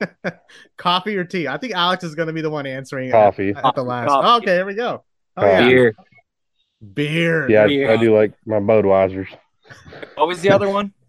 [0.76, 1.48] Coffee or tea?
[1.48, 3.54] I think Alex is going to be the one answering Coffee.
[3.56, 4.08] at, the last.
[4.08, 4.26] Coffee.
[4.28, 5.02] Oh, okay, here we go.
[5.36, 5.94] Oh yeah, beer.
[6.94, 7.50] beer.
[7.50, 7.90] Yeah, Beer.
[7.90, 9.28] I, I do like my Budweisers.
[10.16, 10.92] What was the other one?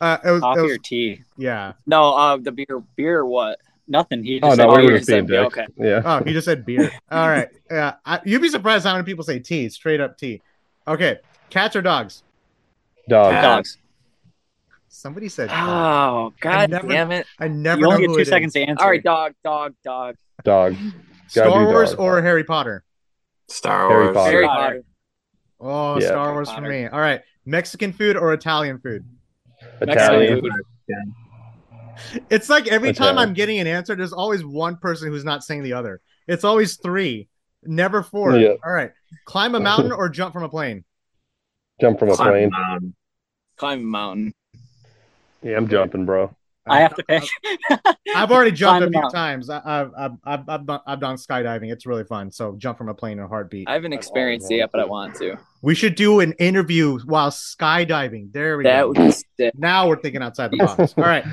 [0.00, 1.22] Uh, it was, it Coffee was or tea?
[1.38, 1.74] yeah.
[1.86, 2.82] No, uh, the beer.
[2.96, 3.60] Beer or what?
[3.88, 4.24] Nothing.
[4.24, 5.66] He Oh just no, said oh, we you were just the said beer, okay.
[5.76, 6.02] Yeah.
[6.04, 6.90] Oh, he just said beer.
[7.10, 7.48] All right.
[7.70, 9.68] Yeah, I, you'd be surprised how many people say tea.
[9.68, 10.40] Straight up tea.
[10.86, 11.18] Okay,
[11.50, 12.22] cats or dogs?
[13.08, 13.32] Dog.
[13.32, 13.42] Cat.
[13.42, 13.78] dogs.
[14.88, 15.48] Somebody said.
[15.48, 15.68] cat.
[15.68, 17.26] Oh, god never- damn it!
[17.38, 18.28] I never You only know get who two it is.
[18.28, 18.82] seconds to answer.
[18.84, 20.16] All right, dog, dog, dog.
[20.44, 20.76] Dog.
[21.28, 22.00] Star Wars dog.
[22.00, 22.84] or Harry Potter?
[23.48, 24.14] Star Harry Wars.
[24.16, 24.30] Potter.
[24.32, 24.64] Harry Potter.
[24.74, 24.84] Potter.
[25.60, 26.06] Oh, Yeah.
[26.08, 26.86] Star Wars for me.
[26.86, 29.04] All right, Mexican food or Italian food?
[29.80, 30.42] Italian.
[30.42, 31.14] Mexican
[32.30, 33.28] It's like every time Italian.
[33.28, 36.00] I'm getting an answer, there's always one person who's not saying the other.
[36.28, 37.28] It's always three,
[37.64, 38.36] never four.
[38.36, 38.54] Yeah.
[38.64, 38.92] All right,
[39.26, 40.84] climb a mountain or jump from a plane.
[41.80, 42.50] Jump from a plane.
[42.54, 42.94] Um,
[43.56, 44.34] Climb a mountain.
[45.42, 46.34] Yeah, I'm jumping, bro.
[46.66, 47.24] I have to pick.
[48.14, 49.18] I've already jumped Climb a a few mountain.
[49.20, 49.50] times.
[49.50, 51.72] I, I've, I've, I've, I've, done, I've done skydiving.
[51.72, 52.30] It's really fun.
[52.30, 53.68] So jump from a plane in a heartbeat.
[53.68, 55.36] I haven't experienced it yet, but I want to.
[55.60, 58.32] we should do an interview while skydiving.
[58.32, 58.88] There we That go.
[58.88, 59.52] would be sick.
[59.58, 60.94] Now we're thinking outside the box.
[60.96, 61.24] All right,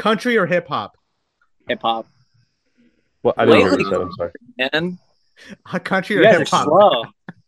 [0.00, 0.96] country or hip hop?
[1.68, 2.06] Hip hop.
[3.22, 4.00] Well, I didn't hear what you said.
[4.00, 4.32] I'm sorry.
[4.72, 4.98] And
[5.84, 6.66] Country or hip hop?
[6.66, 7.04] slow.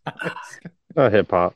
[0.95, 1.55] Uh, hip hop.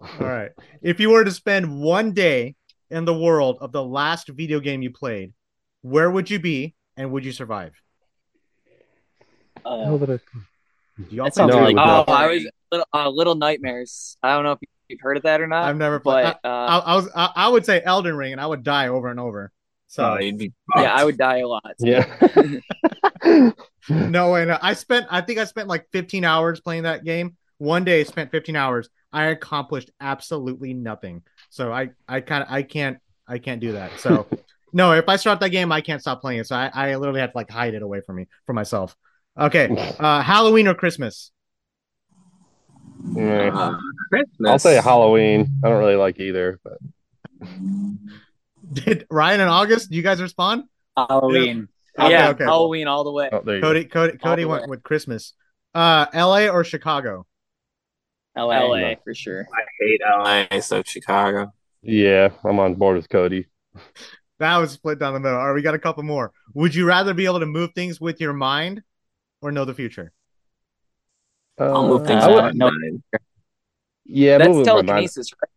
[0.00, 0.52] All right.
[0.80, 2.54] If you were to spend one day
[2.90, 5.34] in the world of the last video game you played,
[5.82, 7.74] where would you be and would you survive?
[9.66, 11.76] Uh, That sounds No, video I oh, would games?
[11.76, 12.08] not.
[12.08, 14.16] I was little, uh, Little Nightmares.
[14.22, 15.64] I don't know if you've heard of that or not.
[15.64, 16.24] I've never played.
[16.24, 17.08] but I, uh, I, I was.
[17.14, 19.52] I, I would say Elden Ring, and I would die over and over.
[19.90, 21.74] So Oh, you'd be Yeah, I would die a lot.
[21.80, 22.06] Yeah.
[23.88, 24.44] no way.
[24.44, 24.56] No.
[24.62, 25.08] I spent.
[25.10, 27.36] I think I spent like 15 hours playing that game.
[27.58, 28.88] One day, I spent 15 hours.
[29.12, 31.22] I accomplished absolutely nothing.
[31.50, 33.98] So I, I kind of, I can't, I can't do that.
[33.98, 34.28] So
[34.72, 36.46] no, if I start that game, I can't stop playing it.
[36.46, 38.94] So I, I literally have to like hide it away from me, from myself.
[39.36, 41.32] Okay, uh, Halloween or Christmas?
[43.18, 43.76] Uh,
[44.08, 44.48] Christmas.
[44.48, 45.48] I'll say Halloween.
[45.64, 46.78] I don't really like either, but
[48.72, 49.90] Did Ryan and August?
[49.92, 50.64] You guys respond?
[50.96, 51.68] Halloween.
[51.98, 52.44] Okay, yeah, okay.
[52.44, 53.28] Halloween all the way.
[53.32, 54.68] oh, there you Cody, Cody, Cody the went way.
[54.70, 55.32] with Christmas.
[55.74, 56.48] Uh, L.A.
[56.48, 57.26] or Chicago?
[58.36, 58.60] LA.
[58.66, 59.46] LA for sure.
[59.52, 61.52] I hate LA, so Chicago.
[61.82, 63.46] Yeah, I'm on board with Cody.
[64.38, 65.36] That was split down the middle.
[65.38, 66.32] All right, we got a couple more.
[66.54, 68.82] Would you rather be able to move things with your mind
[69.42, 70.12] or know the future?
[71.58, 72.54] I'll move Uh, things I would- out.
[72.54, 72.70] no.
[74.06, 74.86] Yeah, That's moving my mind.
[74.86, 75.50] telekinesis, right?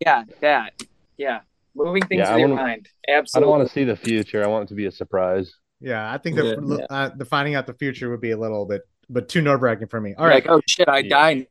[0.00, 0.82] Yeah, that.
[1.16, 1.40] Yeah.
[1.74, 2.88] Moving things Yeah, I with your wanna- mind.
[3.08, 3.46] Absolutely.
[3.46, 4.44] I don't want to see the future.
[4.44, 5.54] I want it to be a surprise.
[5.80, 6.86] Yeah, I think that Yeah.
[6.90, 9.88] uh, the finding out the future would be a little bit, but too nerve wracking
[9.88, 10.14] for me.
[10.16, 11.08] All right, Like, oh shit, I Yeah.
[11.08, 11.46] died.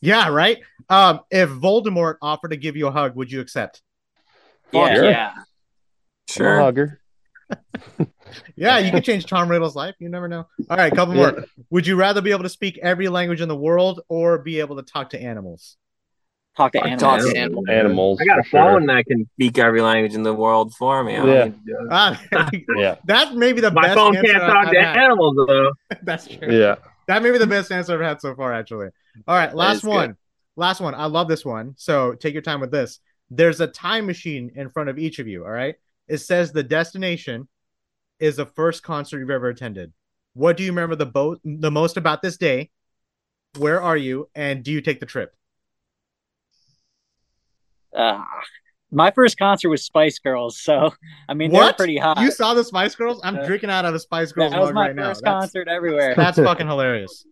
[0.00, 0.58] yeah, right.
[0.88, 3.82] Um, if Voldemort offered to give you a hug, would you accept?
[4.72, 5.04] Fuck Sure.
[5.04, 5.32] yeah.
[5.34, 6.60] I'm a Sure.
[6.60, 7.00] hugger.
[8.56, 9.94] Yeah, you could change Tom Riddle's life.
[10.00, 10.46] You never know.
[10.68, 11.44] All right, couple more.
[11.70, 14.74] Would you rather be able to speak every language in the world or be able
[14.76, 15.76] to talk to animals?
[16.56, 17.00] Talk to Fuck animals.
[17.02, 17.64] talk to Animals.
[17.68, 17.68] animals.
[17.68, 18.18] Animals.
[18.20, 18.60] I got a for sure.
[18.60, 21.14] phone that can speak every language in the world for me.
[21.14, 21.22] Yeah.
[21.22, 21.88] need to do it.
[21.90, 22.22] Ah,
[22.76, 24.96] Yeah, that may be the My best phone can't talk I've to had.
[24.96, 25.72] animals though.
[26.02, 26.56] That's true.
[26.56, 26.76] yeah.
[27.08, 28.88] That may be the best answer I've had so far, actually.
[29.26, 29.88] All right, last is good.
[29.90, 30.16] one.
[30.56, 30.94] Last one.
[30.94, 31.74] I love this one.
[31.76, 33.00] So take your time with this.
[33.30, 35.44] There's a time machine in front of each of you.
[35.44, 35.74] All right.
[36.08, 37.48] It says the destination
[38.20, 39.92] is the first concert you've ever attended.
[40.34, 42.70] What do you remember the bo- the most about this day?
[43.58, 44.28] Where are you?
[44.34, 45.34] And do you take the trip?
[47.94, 48.22] Uh,
[48.90, 50.92] my first concert was Spice Girls, so
[51.28, 52.20] I mean they're pretty hot.
[52.20, 53.20] You saw the Spice Girls?
[53.24, 55.08] I'm Uh, drinking out of a Spice Girls that was my right now.
[55.10, 56.14] first That's, concert everywhere.
[56.16, 57.24] that's fucking hilarious.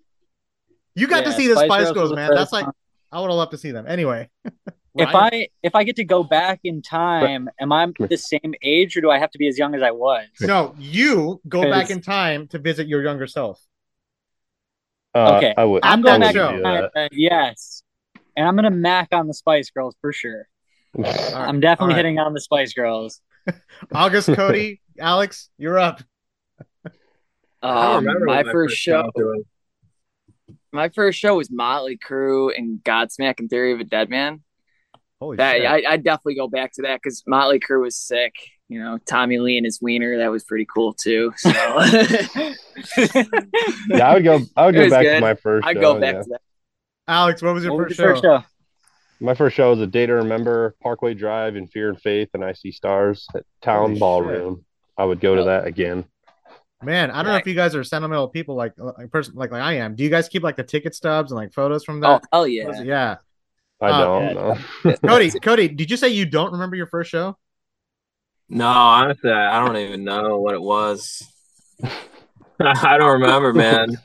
[0.95, 2.31] You got to see the Spice, was Girls, the man.
[2.35, 2.75] That's like con-
[3.13, 3.87] I would have loved to see them.
[3.87, 4.29] Anyway,
[4.97, 8.97] if I if I get to go back in time, am I the same age
[8.97, 10.27] or do I have to be as young as I was?
[10.41, 13.61] No, you go back in time to visit your younger self.
[15.15, 15.55] Uh, Okay.
[15.57, 15.85] I would.
[15.85, 16.47] I'm I'm going to back show.
[16.47, 17.72] would in do time, uh, yes,
[18.37, 20.49] and I'm gonna mac on the Spice Girls for sure.
[20.97, 21.35] All right.
[21.35, 22.05] I'm definitely All right.
[22.05, 23.20] hitting on the Spice Girls.
[23.95, 26.03] August, Cody, Alex, you're up.
[27.62, 29.11] Um, remember my what first show.
[30.72, 34.43] My first show was Motley Crue and Godsmack and Theory of a Deadman.
[35.20, 35.66] Holy That shit!
[35.66, 38.33] I I definitely go back to that because Motley Crue was sick.
[38.68, 41.33] You know, Tommy Lee and his wiener that was pretty cool too.
[41.37, 42.55] So Yeah,
[44.09, 44.41] I would go.
[44.57, 45.66] I would go was back to my first.
[45.66, 46.22] I'd show, go back yeah.
[46.22, 46.41] to that.
[47.09, 48.40] Alex, what was your What was first, your show?
[48.40, 48.48] first show?
[49.20, 52.44] My first show was a day to remember, Parkway Drive in Fear and Faith, and
[52.44, 54.64] I See Stars at Town Holy Ballroom.
[54.98, 56.05] I would go to that again.
[56.82, 59.62] Man, I don't know if you guys are sentimental people like like person like, like
[59.62, 59.94] I am.
[59.94, 62.09] Do you guys keep like the ticket stubs and like photos from that?
[62.09, 62.28] Oh that?
[62.32, 62.82] hell yeah!
[62.82, 63.16] yeah.
[63.80, 64.96] I Uh, don't know.
[65.07, 67.36] Cody, Cody, did you say you don't remember your first show?
[68.48, 71.22] No, honestly, I don't even know what it was.
[72.61, 73.96] I don't remember, man.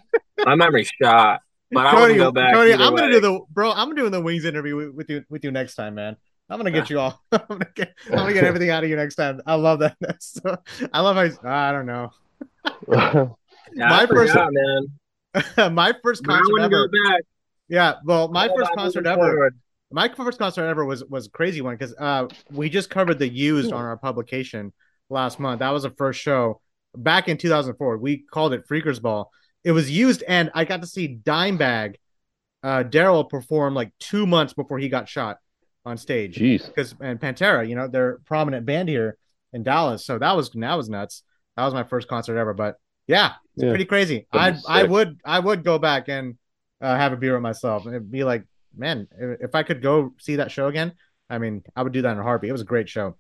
[0.46, 1.42] My memory's shot.
[1.72, 2.54] But I Cody, would go back.
[2.54, 3.12] Cody, I'm gonna way.
[3.12, 3.72] do the bro.
[3.72, 6.16] I'm doing the wings interview with, you with you next time, man.
[6.50, 7.22] I'm gonna get you all.
[7.32, 7.94] I'm gonna get.
[8.10, 9.42] I'm gonna get everything out of you next time.
[9.46, 9.98] I love that.
[10.20, 10.58] So,
[10.94, 11.50] I love how.
[11.50, 12.12] I don't know.
[13.76, 15.74] Yeah, my first- man.
[15.74, 16.90] my first I concert ever.
[17.70, 19.20] Yeah, well, my first concert ever.
[19.22, 19.60] forward.
[19.92, 23.28] My first concert ever was was a crazy one because uh we just covered the
[23.28, 24.74] used on our publication
[25.10, 25.60] last month.
[25.60, 26.62] That was the first show
[26.96, 27.98] back in 2004.
[27.98, 29.30] We called it Freakers Ball.
[29.68, 31.96] It was used, and I got to see Dimebag,
[32.64, 35.40] uh, Darrell perform like two months before he got shot
[35.86, 36.38] on stage.
[36.68, 39.18] Because and Pantera, you know, they're a prominent band here
[39.52, 41.24] in Dallas, so that was that was nuts.
[41.58, 43.72] That was my first concert ever, but yeah, it's Yeah.
[43.72, 44.26] pretty crazy.
[44.32, 46.38] I I would I would go back and
[46.80, 50.14] uh, have a beer with myself and be like, man, if if I could go
[50.18, 50.94] see that show again,
[51.30, 52.52] I mean, I would do that in a heartbeat.
[52.52, 53.18] It was a great show.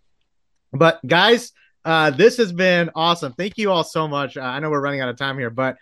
[0.72, 1.52] But guys,
[1.84, 3.34] uh, this has been awesome.
[3.34, 4.38] Thank you all so much.
[4.38, 5.76] Uh, I know we're running out of time here, but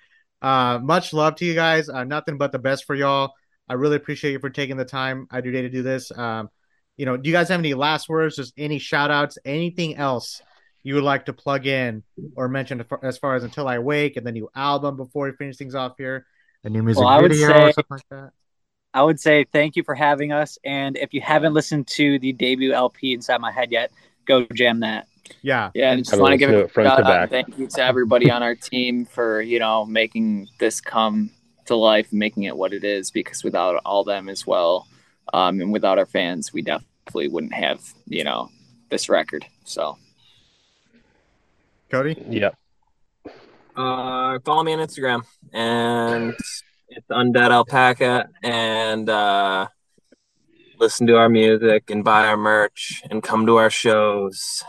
[0.46, 1.90] uh, much love to you guys.
[1.90, 3.34] Uh, nothing but the best for y'all.
[3.68, 6.12] I really appreciate you for taking the time I do day to do this.
[6.16, 6.50] Um,
[6.98, 8.36] you know, do you guys have any last words?
[8.36, 10.42] Just any shout outs, anything else
[10.84, 12.04] you would like to plug in
[12.36, 15.58] or mention as far as Until I Wake and the new album before we finish
[15.58, 16.28] things off here?
[16.64, 18.30] A new music Well, video or say- something like that?
[18.94, 20.58] I would say thank you for having us.
[20.64, 23.92] And if you haven't listened to the debut LP Inside My Head yet,
[24.26, 25.08] go jam that.
[25.42, 25.72] Yeah.
[25.74, 27.22] Yeah, and just want to give a front shout to out back.
[27.22, 31.32] and thank you to everybody on our team for you know making this come
[31.66, 33.12] to life making it what it is.
[33.12, 34.88] Because without all them as well,
[35.34, 38.50] um, and without our fans, we definitely wouldn't have you know
[38.90, 39.46] this record.
[39.64, 39.98] So
[41.90, 42.24] Cody.
[42.30, 42.56] Yep.
[43.76, 45.24] Uh, follow me on Instagram
[45.54, 46.34] and
[46.90, 49.68] it's Undead Alpaca and uh,
[50.80, 54.64] listen to our music and buy our merch and come to our shows.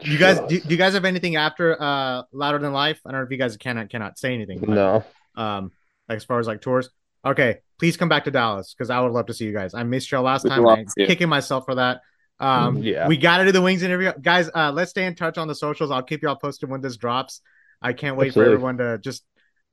[0.00, 3.00] You guys, do, do you guys have anything after uh Louder Than Life?
[3.06, 4.58] I don't know if you guys cannot cannot say anything.
[4.60, 5.04] but, No.
[5.36, 5.70] Um,
[6.08, 6.88] like as far as like tours.
[7.24, 9.74] Okay, please come back to Dallas because I would love to see you guys.
[9.74, 10.66] I missed y'all last time.
[10.66, 12.00] I'm kicking myself for that.
[12.40, 13.06] Um, Yeah.
[13.06, 14.50] we got to do the wings interview, guys.
[14.52, 15.92] Uh, let's stay in touch on the socials.
[15.92, 17.40] I'll keep y'all posted when this drops.
[17.80, 18.50] I can't wait Absolutely.
[18.50, 19.24] for everyone to just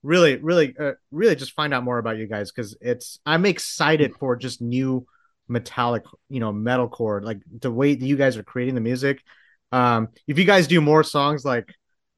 [0.04, 3.20] really, really, uh, really just find out more about you guys because it's.
[3.26, 5.08] I'm excited for just new
[5.48, 9.24] metallic, you know, metalcore, like the way that you guys are creating the music.
[9.72, 11.74] Um, if you guys do more songs like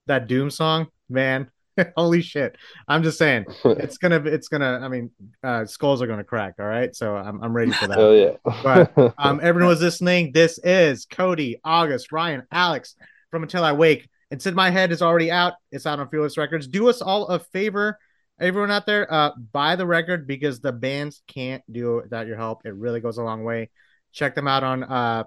[0.07, 1.49] that Doom song, man,
[1.95, 2.57] holy shit!
[2.87, 5.11] I'm just saying it's gonna it's gonna i mean
[5.43, 6.95] uh skulls are gonna crack all right?
[6.95, 7.97] So i'm, I'm ready for that.
[7.97, 8.53] Oh yeah.
[8.63, 12.95] But, um everyone was listening this is cody august ryan alex
[13.29, 14.07] from until i wake.
[14.29, 15.55] Inside my head is already out.
[15.73, 16.65] It's out on fearless records.
[16.65, 17.97] Do us all a favor
[18.39, 22.37] everyone out there uh buy the record because the bands can't do it without your
[22.37, 22.65] help.
[22.65, 23.69] It really goes a long way.
[24.13, 25.23] Check them out on uh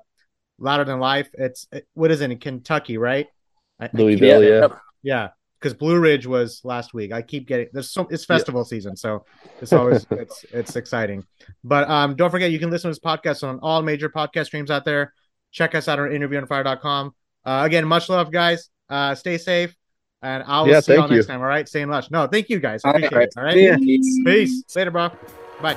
[0.58, 3.26] louder than life it's it, what is it in kentucky right
[3.80, 4.68] I- I Louisville, yeah.
[5.02, 5.28] yeah,
[5.58, 7.12] because Blue Ridge was last week.
[7.12, 9.24] I keep getting there's so it's festival season, so
[9.60, 11.24] it's always it's it's exciting.
[11.64, 14.70] But um, don't forget you can listen to this podcast on all major podcast streams
[14.70, 15.12] out there.
[15.50, 17.14] Check us out on interviewunderfire.com.
[17.44, 18.70] Uh, again, much love, guys.
[18.88, 19.74] Uh, stay safe,
[20.22, 21.16] and I'll Yeah, see you all thank you.
[21.16, 21.40] next time.
[21.40, 22.10] All right, stay in lush.
[22.12, 22.82] No, thank you guys.
[22.84, 23.34] All right, Appreciate it.
[23.36, 23.80] All right.
[23.80, 24.20] Peace.
[24.24, 24.76] peace.
[24.76, 25.10] Later, bro.
[25.60, 25.76] Bye.